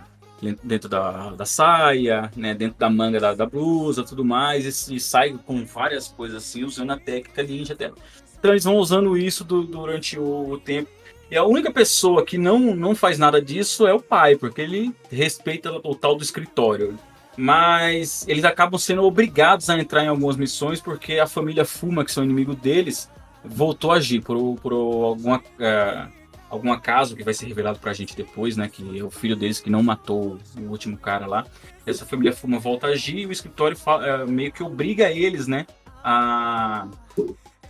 [0.62, 5.01] dentro da, da saia, né, dentro da manga da, da blusa, tudo mais, e, e,
[5.01, 7.95] sai com várias coisas assim, usando a técnica ninja dela.
[8.38, 10.90] Então eles vão usando isso do, durante o, o, tempo.
[11.30, 14.93] E a única pessoa que não, não faz nada disso é o pai, porque ele
[15.11, 16.99] respeita o tal do escritório.
[17.36, 22.12] Mas eles acabam sendo obrigados a entrar em algumas missões porque a família Fuma, que
[22.12, 23.09] são inimigo deles,
[23.45, 25.38] voltou a agir por, por alguma.
[25.38, 26.22] Uh,
[26.53, 28.68] algum acaso que vai ser revelado pra gente depois, né?
[28.68, 31.46] Que é o filho deles que não matou o último cara lá.
[31.86, 35.46] Essa família Fuma volta a agir e o escritório fala, é, meio que obriga eles,
[35.46, 35.66] né?
[36.05, 36.86] A,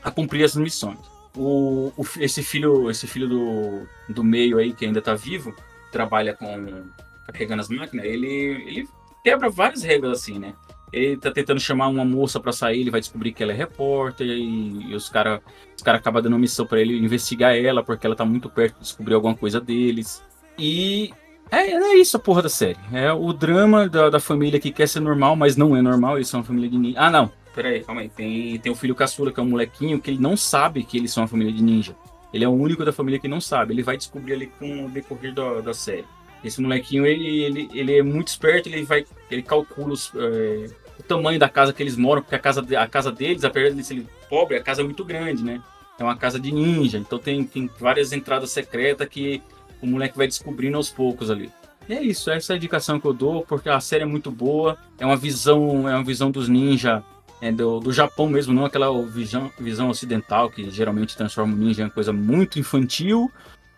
[0.03, 0.99] a cumprir as missões.
[1.37, 5.55] O, o, esse filho esse filho do, do meio aí, que ainda tá vivo,
[5.93, 6.85] trabalha com
[7.28, 8.26] carregando as máquinas, ele,
[8.66, 8.89] ele
[9.22, 10.55] quebra várias regras assim, né?
[10.93, 14.26] Ele tá tentando chamar uma moça para sair, ele vai descobrir que ela é repórter
[14.26, 15.40] e, e os caras
[15.74, 18.80] os cara acabam dando missão para ele investigar ela, porque ela tá muito perto de
[18.82, 20.22] descobrir alguma coisa deles.
[20.59, 21.11] E
[21.51, 22.78] é, é isso a porra da série.
[22.93, 26.28] É o drama da, da família que quer ser normal, mas não é normal, eles
[26.28, 27.01] são uma família de ninja.
[27.01, 28.09] Ah, não, peraí, calma aí.
[28.09, 31.12] Tem, tem o filho caçula, que é um molequinho, que ele não sabe que eles
[31.12, 31.97] são uma família de ninja.
[32.32, 33.74] Ele é o único da família que não sabe.
[33.74, 36.07] Ele vai descobrir ali com o decorrer da, da série.
[36.45, 39.05] Esse molequinho, ele, ele, ele é muito esperto, ele vai.
[39.30, 40.66] Ele calcula os, é,
[40.99, 43.84] o tamanho da casa que eles moram, porque a casa, a casa deles, apesar de
[43.84, 45.62] ser pobre, a casa é muito grande, né?
[45.99, 49.43] É uma casa de ninja, então tem, tem várias entradas secretas que
[49.80, 51.51] o moleque vai descobrindo aos poucos ali.
[51.88, 54.30] E é isso, essa é a indicação que eu dou, porque a série é muito
[54.30, 57.03] boa, é uma visão, é uma visão dos ninja
[57.43, 61.82] é do, do Japão mesmo, não aquela visão, visão ocidental que geralmente transforma o ninja
[61.82, 63.28] em coisa muito infantil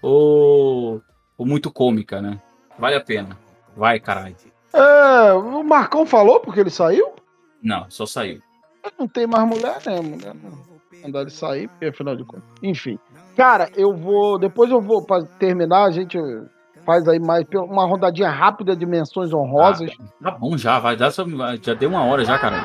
[0.03, 1.03] ou,
[1.39, 2.39] ou muito cômica, né?
[2.79, 3.39] Vale a pena.
[3.75, 4.37] Vai, caralho.
[4.75, 7.13] É, o Marcão falou porque ele saiu?
[7.63, 8.41] Não, só saiu.
[8.99, 10.01] Não tem mais mulher, né?
[10.01, 12.45] Mulher não mandar ele sair, porque afinal de contas.
[12.63, 12.99] Enfim.
[13.37, 14.39] Cara, eu vou.
[14.39, 16.19] Depois eu vou, pra terminar, a gente
[16.85, 19.91] faz aí mais uma rodadinha rápida de menções honrosas.
[20.01, 22.57] Ah, tá bom já, vai dar já deu uma hora já, cara.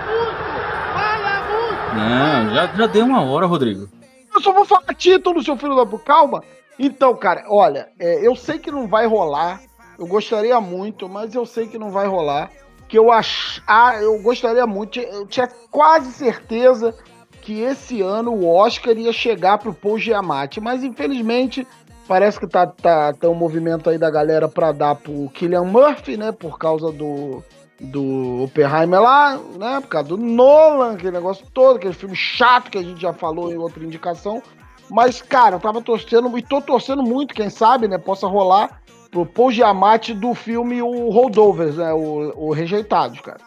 [1.95, 3.89] Não, já, já deu uma hora, Rodrigo.
[4.33, 6.05] eu só vou falar título, seu filho da puta.
[6.05, 6.43] Calma.
[6.77, 9.59] Então, cara, olha, é, eu sei que não vai rolar.
[9.99, 12.49] Eu gostaria muito, mas eu sei que não vai rolar.
[12.87, 13.61] Que eu ach...
[13.67, 16.95] ah, eu gostaria muito, eu tinha quase certeza
[17.41, 21.67] que esse ano o Oscar ia chegar pro Paul Giamatti, mas infelizmente
[22.07, 26.17] parece que tá, tá, tá um movimento aí da galera para dar pro Killian Murphy,
[26.17, 27.43] né, por causa do
[27.79, 32.77] do Oppenheimer lá, né, por causa do Nolan, aquele negócio todo, aquele filme chato que
[32.77, 34.43] a gente já falou em outra indicação.
[34.89, 38.81] Mas, cara, eu tava torcendo, e tô torcendo muito, quem sabe, né, possa rolar
[39.11, 43.39] pro Paul Giamatti do filme O Holdovers, né, o, o Rejeitados, cara.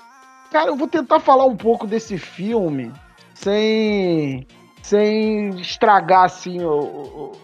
[0.51, 2.93] Cara, eu vou tentar falar um pouco desse filme
[3.35, 4.47] sem
[4.83, 6.59] sem estragar assim,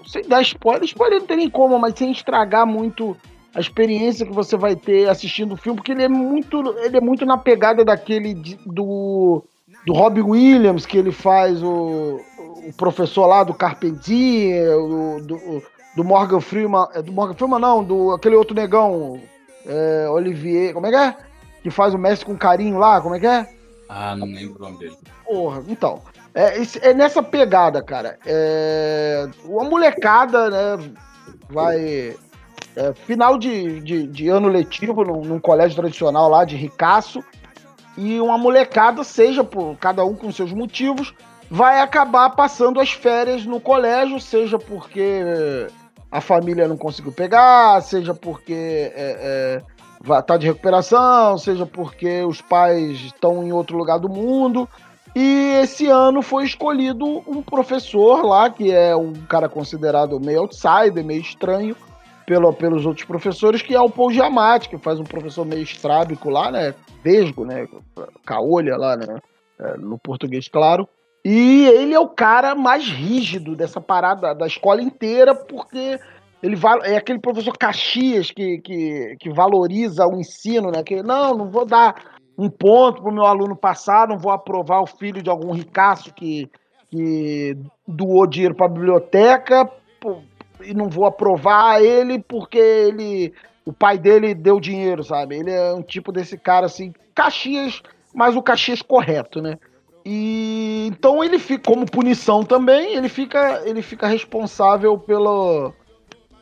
[0.07, 3.17] sem dar spoiler, spoiler não tem nem como, mas sem estragar muito
[3.55, 7.01] a experiência que você vai ter assistindo o filme, porque ele é muito, ele é
[7.01, 8.35] muito na pegada daquele
[8.67, 9.45] do
[9.87, 12.21] do Robbie Williams, que ele faz o,
[12.67, 15.63] o professor lá do Carpentier, do, do,
[15.99, 19.21] do Morgan Freeman, é do Morgan Freeman não, do aquele outro negão,
[19.67, 21.17] é, Olivier, como é que é?
[21.61, 23.49] Que faz o mestre com carinho lá, como é que é?
[23.89, 24.97] Ah, não lembro o nome dele.
[25.25, 26.01] Porra, então.
[26.33, 28.17] É, é nessa pegada, cara.
[28.25, 30.91] É, uma molecada, né?
[31.51, 32.17] Vai.
[32.77, 37.25] É, final de, de, de, ano letivo num, num, colégio tradicional lá de ricaço.
[37.97, 41.13] E uma molecada, seja por cada um com seus motivos,
[41.51, 45.67] vai acabar passando as férias no colégio, seja porque
[46.11, 49.63] a família não conseguiu pegar, seja porque é,
[50.07, 54.69] é, tá de recuperação, seja porque os pais estão em outro lugar do mundo.
[55.15, 61.05] E esse ano foi escolhido um professor lá, que é um cara considerado meio outsider,
[61.05, 61.77] meio estranho
[62.27, 66.29] pelo, pelos outros professores, que é o Paul Giamatti, que faz um professor meio estrábico
[66.29, 66.75] lá, né?
[67.03, 67.67] Vesgo, né?
[68.25, 69.19] Caolha lá, né?
[69.59, 70.89] É, no português, claro.
[71.31, 76.01] E ele é o cara mais rígido dessa parada da escola inteira, porque
[76.43, 80.83] ele é aquele professor Caxias que, que, que valoriza o ensino, né?
[80.83, 84.81] Que não, não vou dar um ponto para o meu aluno passar, não vou aprovar
[84.81, 86.51] o filho de algum ricaço que,
[86.91, 89.71] que doou dinheiro para a biblioteca
[90.63, 93.35] e não vou aprovar ele porque ele
[93.67, 95.37] o pai dele deu dinheiro, sabe?
[95.37, 97.83] Ele é um tipo desse cara assim, Caxias,
[98.15, 99.59] mas o Caxias correto, né?
[100.11, 105.75] E então ele fica como punição também, ele fica ele fica responsável pelo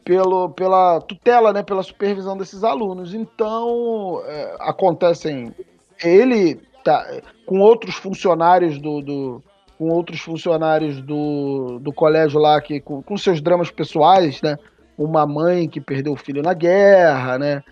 [0.04, 3.12] pelo, pela tutela, né, pela supervisão desses alunos.
[3.12, 5.52] Então, é, acontecem
[6.00, 7.04] ele tá
[7.44, 9.42] com outros funcionários do, do
[9.76, 14.56] com outros funcionários do, do colégio lá que com, com, seus dramas pessoais, né?
[14.96, 17.64] Uma mãe que perdeu o filho na guerra, né?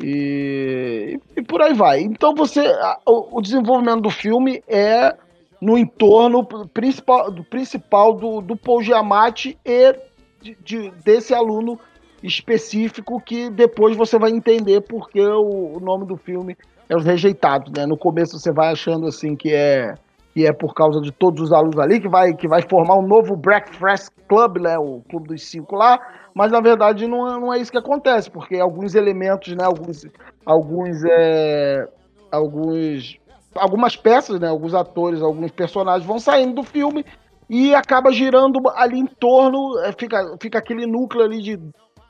[0.00, 2.02] E, e por aí vai.
[2.02, 2.72] Então você
[3.04, 5.12] o, o, desenvolvimento do filme é
[5.60, 9.94] no entorno principal do principal do, do Paul Giamatti e
[10.40, 11.78] de, de, desse aluno
[12.22, 16.56] específico que depois você vai entender porque o, o nome do filme
[16.88, 17.86] é os rejeitados, né?
[17.86, 19.94] No começo você vai achando assim que é
[20.32, 23.06] que é por causa de todos os alunos ali que vai que vai formar um
[23.06, 24.78] novo Breakfast Club, né?
[24.78, 26.00] O clube dos cinco lá,
[26.34, 29.64] mas na verdade não, é, não é isso que acontece, porque alguns elementos, né?
[29.64, 30.06] Alguns
[30.44, 31.88] alguns é,
[32.30, 33.19] alguns
[33.54, 34.48] algumas peças, né?
[34.48, 37.04] Alguns atores, alguns personagens vão saindo do filme
[37.48, 41.58] e acaba girando ali em torno, é, fica, fica aquele núcleo ali de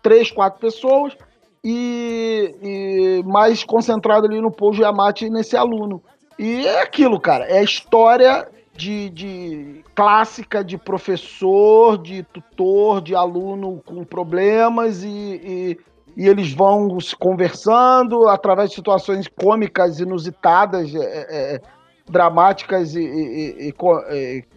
[0.02, 1.16] três, quatro pessoas
[1.64, 6.02] e, e mais concentrado ali no Paul Giamatti nesse aluno.
[6.38, 13.14] E é aquilo, cara, é a história de, de, clássica de professor, de tutor, de
[13.14, 15.78] aluno com problemas e, e,
[16.16, 21.60] e, eles vão se conversando através de situações cômicas inusitadas, é, é, é
[22.08, 23.72] dramáticas e,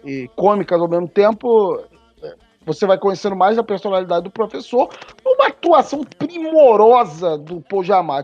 [0.04, 1.80] e, cômicas ao mesmo tempo
[2.66, 4.90] você vai conhecendo mais a personalidade do professor,
[5.26, 7.84] uma atuação primorosa do Paul.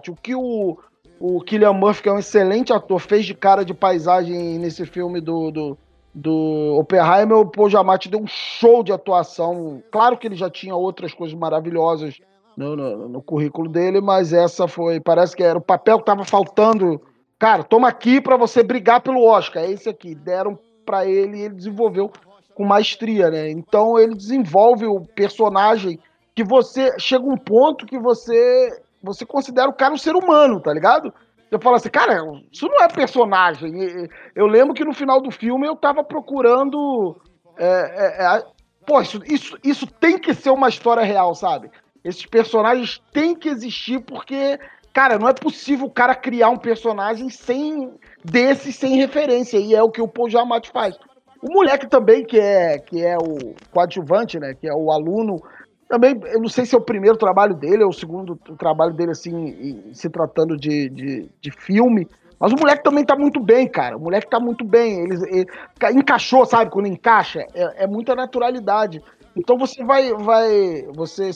[0.10, 0.78] O que o,
[1.20, 5.20] o Killian Murphy, que é um excelente ator, fez de cara de paisagem nesse filme
[5.20, 5.78] do, do,
[6.14, 7.70] do Oppenheimer, o Paul
[8.10, 9.84] deu um show de atuação.
[9.92, 12.20] Claro que ele já tinha outras coisas maravilhosas
[12.60, 16.26] no, no, no currículo dele, mas essa foi, parece que era o papel que estava
[16.26, 17.02] faltando.
[17.40, 19.64] Cara, toma aqui para você brigar pelo Oscar.
[19.64, 20.14] É esse aqui.
[20.14, 22.12] Deram para ele e ele desenvolveu
[22.54, 23.50] com maestria, né?
[23.50, 25.98] Então ele desenvolve o personagem
[26.36, 30.74] que você chega um ponto que você você considera o cara um ser humano, tá
[30.74, 31.14] ligado?
[31.50, 34.10] Você fala assim, cara, isso não é personagem.
[34.36, 37.16] Eu lembro que no final do filme eu tava procurando.
[37.58, 38.44] É, é, é,
[38.86, 41.72] pô, isso, isso, isso tem que ser uma história real, sabe?
[42.04, 44.60] Esses personagens têm que existir porque,
[44.94, 47.94] cara, não é possível o cara criar um personagem sem
[48.24, 49.58] desses sem referência.
[49.58, 50.98] E é o que o Paul Giamatti faz.
[51.42, 54.54] O moleque também, que é, que é o coadjuvante, né?
[54.54, 55.42] Que é o aluno.
[55.88, 59.12] Também, eu não sei se é o primeiro trabalho dele ou o segundo trabalho dele,
[59.12, 62.08] assim, se tratando de, de, de filme.
[62.40, 63.98] Mas o moleque também tá muito bem, cara.
[63.98, 65.04] O moleque tá muito bem.
[65.04, 66.72] Ele, ele encaixou, sabe?
[66.72, 69.02] Quando encaixa, é, é muita naturalidade.
[69.36, 71.32] Então você vai, vai, você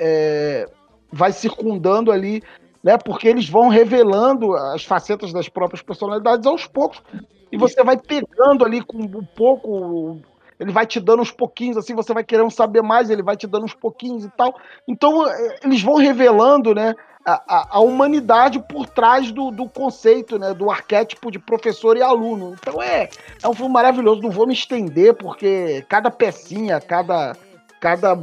[0.00, 0.66] é,
[1.12, 2.42] vai circundando ali,
[2.82, 2.96] né?
[2.96, 7.02] Porque eles vão revelando as facetas das próprias personalidades aos poucos.
[7.52, 10.18] E você vai pegando ali com um pouco.
[10.58, 13.46] Ele vai te dando uns pouquinhos, assim, você vai querendo saber mais, ele vai te
[13.46, 14.54] dando uns pouquinhos e tal.
[14.86, 16.94] Então, é, eles vão revelando, né?
[17.24, 22.56] A, a, humanidade por trás do, do, conceito, né, do arquétipo de professor e aluno.
[22.58, 23.10] Então é,
[23.42, 24.22] é um filme maravilhoso.
[24.22, 27.36] Não vou me estender, porque cada pecinha, cada,
[27.78, 28.18] cada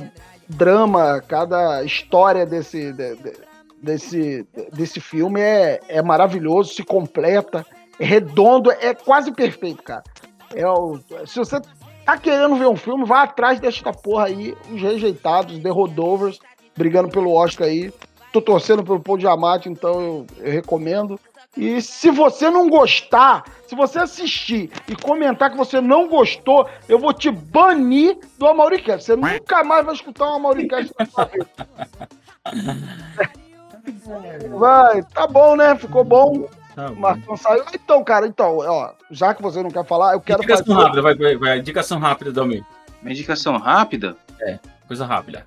[0.47, 3.33] drama, cada história desse, de, de,
[3.81, 7.65] desse, desse filme é, é maravilhoso, se completa,
[7.99, 10.03] é redondo, é quase perfeito, cara.
[10.53, 11.59] É o, se você
[12.05, 16.39] tá querendo ver um filme, vá atrás desta porra aí, os rejeitados, The Rodovers,
[16.75, 17.91] brigando pelo Oscar aí
[18.31, 21.19] tô torcendo pelo Paul Diamante, então eu, eu recomendo.
[21.57, 26.99] E se você não gostar, se você assistir e comentar que você não gostou, eu
[26.99, 29.03] vou te banir do Amauricast.
[29.03, 31.47] Você nunca mais vai escutar um Amauricast na sua vida.
[34.57, 35.75] Vai, tá bom, né?
[35.75, 36.47] Ficou bom.
[36.75, 37.63] Tá Marcão saiu.
[37.73, 40.79] Então, cara, então, ó, já que você não quer falar, eu quero indicação fazer...
[40.79, 41.59] rápida, vai, vai, vai.
[41.59, 42.63] Indicação rápida, Dalmir.
[43.01, 44.15] Uma indicação rápida?
[44.41, 45.45] É, coisa rápida.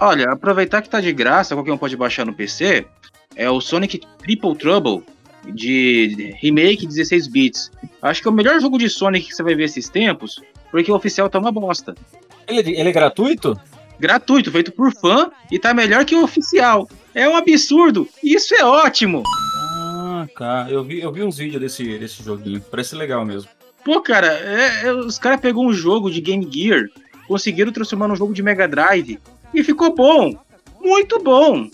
[0.00, 2.86] Olha, aproveitar que tá de graça, qualquer um pode baixar no PC,
[3.34, 5.04] é o Sonic Triple Trouble
[5.52, 7.70] de remake 16 bits.
[8.02, 10.40] Acho que é o melhor jogo de Sonic que você vai ver esses tempos,
[10.70, 11.94] porque o oficial tá uma bosta.
[12.46, 13.58] Ele, ele é gratuito?
[13.98, 16.88] Gratuito, feito por fã e tá melhor que o oficial.
[17.14, 18.08] É um absurdo.
[18.22, 19.22] Isso é ótimo.
[19.26, 22.60] Ah, cara, eu vi, eu vi uns vídeos desse, desse joguinho.
[22.70, 23.50] Parece legal mesmo.
[23.84, 26.88] Pô, cara, é, é, os caras pegou um jogo de Game Gear,
[27.26, 29.18] conseguiram transformar num jogo de Mega Drive
[29.52, 30.36] e ficou bom.
[30.80, 31.68] Muito bom.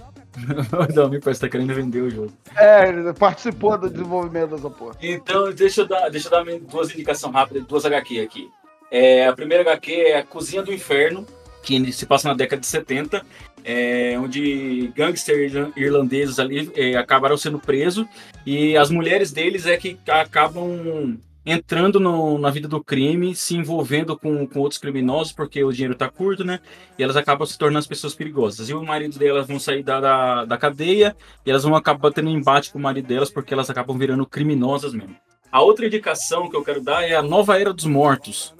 [0.72, 2.32] O Dalmir parece que tá querendo vender o jogo.
[2.56, 4.96] É, ele participou do desenvolvimento dessa porra.
[5.02, 8.50] Então, deixa eu dar, deixa eu dar duas indicações rápidas, duas HQ aqui.
[8.90, 11.26] É, a primeira HQ é a Cozinha do Inferno,
[11.62, 13.24] que se passa na década de 70,
[13.64, 18.06] é, onde gangsters irlandeses ali é, acabaram sendo presos
[18.44, 24.16] e as mulheres deles é que acabam entrando no, na vida do crime, se envolvendo
[24.16, 26.60] com, com outros criminosos, porque o dinheiro tá curto, né?
[26.98, 28.68] E elas acabam se tornando as pessoas perigosas.
[28.68, 31.14] E o marido delas vão sair da, da, da cadeia
[31.44, 34.94] e elas vão acabar tendo embate com o marido delas, porque elas acabam virando criminosas
[34.94, 35.16] mesmo.
[35.52, 38.54] A outra indicação que eu quero dar é a Nova Era dos Mortos,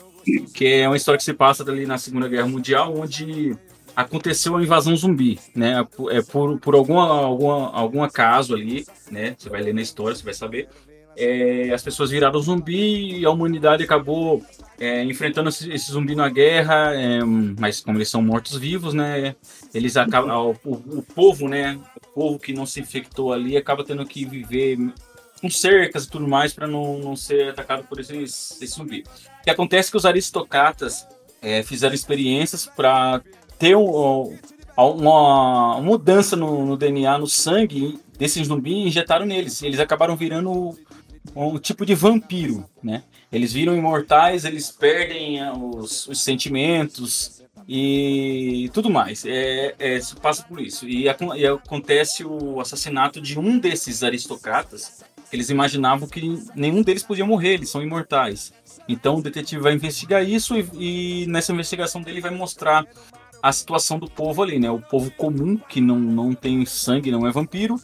[0.55, 3.57] que é uma história que se passa ali na Segunda Guerra Mundial, onde
[3.97, 5.87] aconteceu a invasão zumbi, né?
[6.11, 9.35] É por, por alguma, alguma, algum acaso ali, né?
[9.39, 10.68] Você vai ler na história, você vai saber
[11.17, 14.43] é, as pessoas viraram zumbi e a humanidade acabou
[14.79, 19.37] é, enfrentando esse, esse, zumbi na guerra, é, mas como eles são mortos-vivos, né,
[19.73, 24.05] eles acabam, o, o, povo, né, o povo que não se infectou ali acaba tendo
[24.05, 24.79] que viver
[25.41, 29.05] com cercas e tudo mais para não, não ser atacado por esse, esse zumbi.
[29.41, 31.07] O que acontece é que os aristocratas
[31.43, 33.23] é, fizeram experiências para
[33.59, 34.37] ter um,
[34.77, 39.62] uma, mudança no, no, DNA, no sangue desse zumbi e injetaram neles.
[39.62, 40.77] Eles acabaram virando
[41.35, 43.03] um tipo de vampiro, né?
[43.31, 49.25] Eles viram imortais, eles perdem ah, os, os sentimentos e tudo mais.
[49.25, 50.89] É, é, passa por isso.
[50.89, 55.03] E, e, acontece o assassinato de um desses aristocratas.
[55.33, 58.53] Eles imaginavam que nenhum deles podia morrer, eles são imortais.
[58.89, 62.87] Então o detetive vai investigar isso e, e nessa investigação dele vai mostrar
[63.42, 64.71] a situação do povo ali, né?
[64.71, 67.80] O povo comum, que não, não tem sangue, não é vampiro,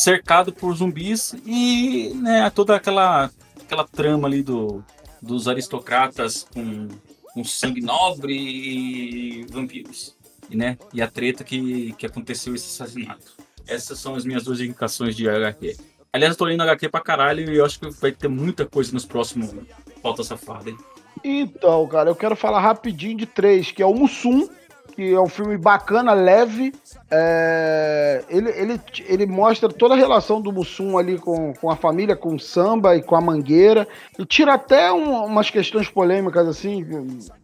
[0.00, 4.82] cercado por zumbis e né, toda aquela, aquela trama ali do,
[5.20, 6.88] dos aristocratas com,
[7.34, 10.16] com sangue nobre e vampiros.
[10.48, 13.36] E, né, e a treta que, que aconteceu esse assassinato.
[13.66, 15.76] Essas são as minhas duas indicações de HQ.
[16.12, 18.92] Aliás, eu tô lendo HQ pra caralho e eu acho que vai ter muita coisa
[18.92, 19.54] nos próximos
[20.02, 20.78] Pauta Safada, hein?
[21.22, 24.48] Então, cara, eu quero falar rapidinho de três, que é o Mussum,
[24.90, 26.74] que é um filme bacana, leve.
[27.10, 32.16] É, ele, ele, ele mostra toda a relação do Mussum ali com, com a família,
[32.16, 33.86] com o samba e com a mangueira.
[34.18, 36.84] E tira até um, umas questões polêmicas, assim,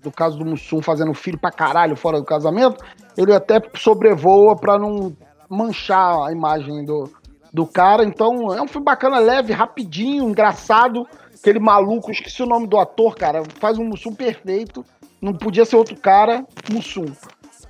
[0.02, 2.84] do caso do Mussum fazendo filho pra caralho fora do casamento.
[3.16, 5.16] Ele até sobrevoa pra não
[5.48, 7.10] manchar a imagem do,
[7.52, 8.04] do cara.
[8.04, 11.06] Então é um filme bacana, leve, rapidinho, engraçado.
[11.34, 14.84] Aquele maluco, esqueci o nome do ator, cara, faz um Mussum perfeito.
[15.20, 17.06] Não podia ser outro cara, Mussum.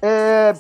[0.03, 0.53] É,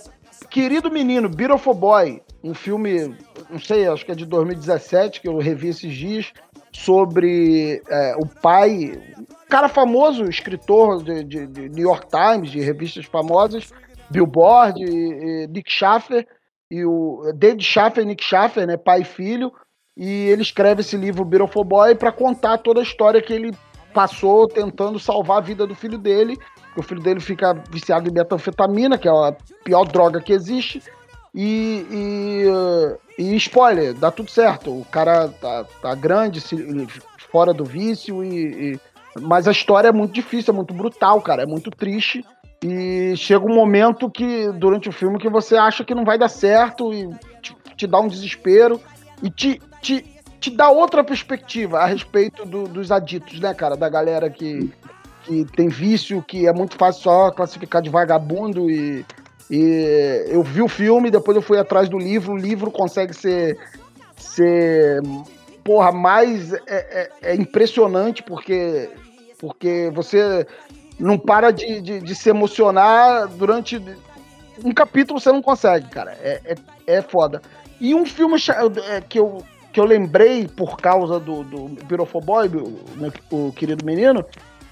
[0.50, 3.14] Querido Menino, Beautiful Boy, um filme,
[3.50, 6.32] não sei, acho que é de 2017, que eu revi esses dias,
[6.72, 9.00] sobre é, o pai,
[9.48, 13.72] cara famoso, escritor de, de, de New York Times, de revistas famosas,
[14.10, 16.26] Billboard, e, e Nick Schaffer,
[16.70, 19.52] e o David Schaffer e Nick Schaffer, né, pai e filho,
[19.96, 23.52] e ele escreve esse livro Beautiful Boy para contar toda a história que ele
[23.94, 26.36] passou tentando salvar a vida do filho dele.
[26.76, 29.34] O filho dele fica viciado em metanfetamina, que é a
[29.64, 30.82] pior droga que existe.
[31.34, 31.86] E,
[33.18, 34.70] e, e spoiler, dá tudo certo.
[34.70, 36.40] O cara tá, tá grande,
[37.30, 38.80] fora do vício, e, e,
[39.20, 42.24] mas a história é muito difícil, é muito brutal, cara, é muito triste.
[42.64, 46.28] E chega um momento que, durante o filme, que você acha que não vai dar
[46.28, 47.08] certo e
[47.42, 48.80] te, te dá um desespero
[49.22, 50.02] e te, te,
[50.40, 53.76] te dá outra perspectiva a respeito do, dos aditos, né, cara?
[53.76, 54.72] Da galera que,
[55.26, 59.04] que tem vício, que é muito fácil só classificar de vagabundo e,
[59.50, 63.58] e eu vi o filme, depois eu fui atrás do livro, o livro consegue ser,
[64.16, 65.02] ser
[65.64, 68.88] porra, mais é, é, é impressionante porque,
[69.38, 70.46] porque você
[70.98, 73.82] não para de, de, de, se emocionar durante
[74.64, 76.12] um capítulo você não consegue, cara.
[76.22, 76.56] É, é,
[76.98, 77.42] é foda.
[77.80, 78.36] E um filme
[78.88, 79.42] é, que eu,
[79.72, 81.76] que eu lembrei por causa do, do
[83.30, 84.24] o querido menino,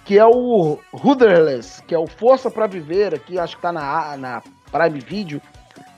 [0.05, 4.17] que é o Rudderless, que é o Força para Viver, aqui acho que tá na,
[4.17, 5.41] na Prime Video,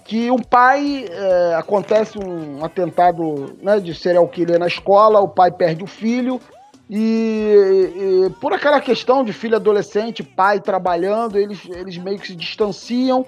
[0.05, 5.51] que um pai, é, acontece um atentado né, de serial killer na escola, o pai
[5.51, 6.41] perde o filho,
[6.89, 12.37] e, e, por aquela questão de filho adolescente, pai trabalhando, eles, eles meio que se
[12.37, 13.27] distanciam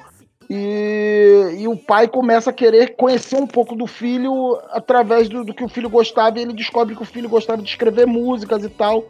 [0.48, 5.52] e, e o pai começa a querer conhecer um pouco do filho através do, do,
[5.52, 8.68] que o filho gostava e ele descobre que o filho gostava de escrever músicas e
[8.68, 9.04] tal.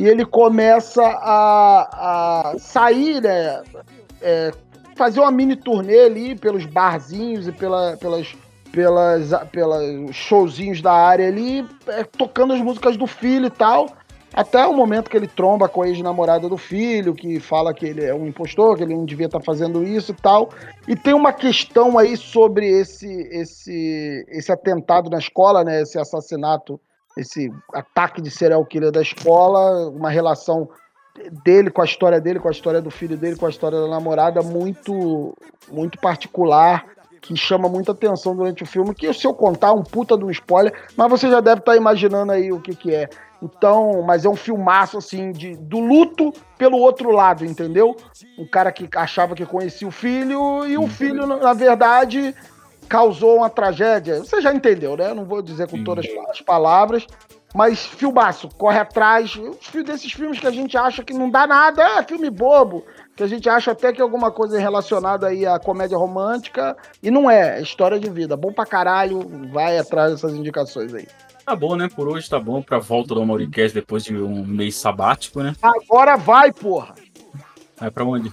[0.00, 3.62] E ele começa a, a sair, né,
[4.22, 4.50] é,
[4.96, 8.34] fazer uma mini turnê ali pelos barzinhos e pela, pelas
[8.72, 13.90] pelas, pelas showzinhos da área ali, é, tocando as músicas do filho e tal.
[14.32, 18.02] Até o momento que ele tromba com a ex-namorada do filho, que fala que ele
[18.02, 20.48] é um impostor, que ele não devia estar tá fazendo isso e tal.
[20.88, 25.82] E tem uma questão aí sobre esse, esse, esse atentado na escola, né?
[25.82, 26.80] Esse assassinato,
[27.16, 30.68] esse ataque de serial killer da escola, uma relação
[31.44, 33.88] dele com a história dele, com a história do filho dele, com a história da
[33.88, 35.36] namorada, muito,
[35.70, 36.86] muito particular
[37.20, 40.30] que chama muita atenção durante o filme, que se eu contar um puta de um
[40.30, 43.08] spoiler, mas você já deve estar tá imaginando aí o que que é.
[43.42, 47.96] Então, mas é um filmaço assim de do luto pelo outro lado, entendeu?
[48.38, 52.34] Um cara que achava que conhecia o filho e o filho na verdade
[52.90, 54.18] causou uma tragédia.
[54.18, 55.14] Você já entendeu, né?
[55.14, 57.06] Não vou dizer com todas as palavras,
[57.54, 59.38] mas filmaço, corre atrás.
[59.86, 62.84] Desses filmes que a gente acha que não dá nada, é filme bobo
[63.14, 67.10] que a gente acha até que é alguma coisa relacionada aí à comédia romântica, e
[67.10, 68.34] não é, é história de vida.
[68.34, 69.20] Bom pra caralho,
[69.52, 71.06] vai atrás dessas indicações aí.
[71.44, 71.86] Tá bom, né?
[71.94, 75.54] Por hoje tá bom pra volta do Mauricast depois de um mês sabático, né?
[75.60, 76.94] Agora vai, porra!
[77.78, 78.32] Vai pra onde?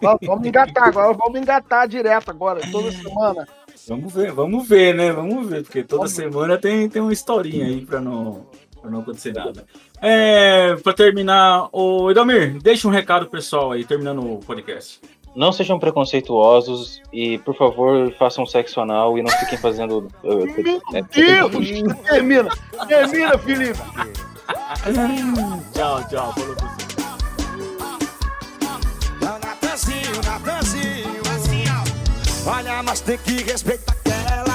[0.00, 3.46] Vamos, vamos engatar agora, vamos engatar direto agora, toda semana.
[3.88, 5.12] Vamos ver, vamos ver, né?
[5.12, 6.12] Vamos ver, porque toda vamos.
[6.12, 8.46] semana tem, tem uma historinha aí pra não,
[8.80, 9.64] pra não acontecer nada.
[10.00, 15.00] É, para terminar, o Edomir, deixa um recado pessoal aí, terminando o podcast.
[15.34, 20.08] Não sejam preconceituosos e, por favor, façam sexo anal e não fiquem fazendo.
[20.22, 20.42] Meu
[20.94, 21.52] é, Deus!
[22.08, 22.48] termina!
[22.86, 23.78] Termina, Felipe!
[25.72, 26.32] tchau, tchau.
[26.32, 26.83] Falou pra você.
[32.46, 34.53] Olha, mas tem que respeitar aquela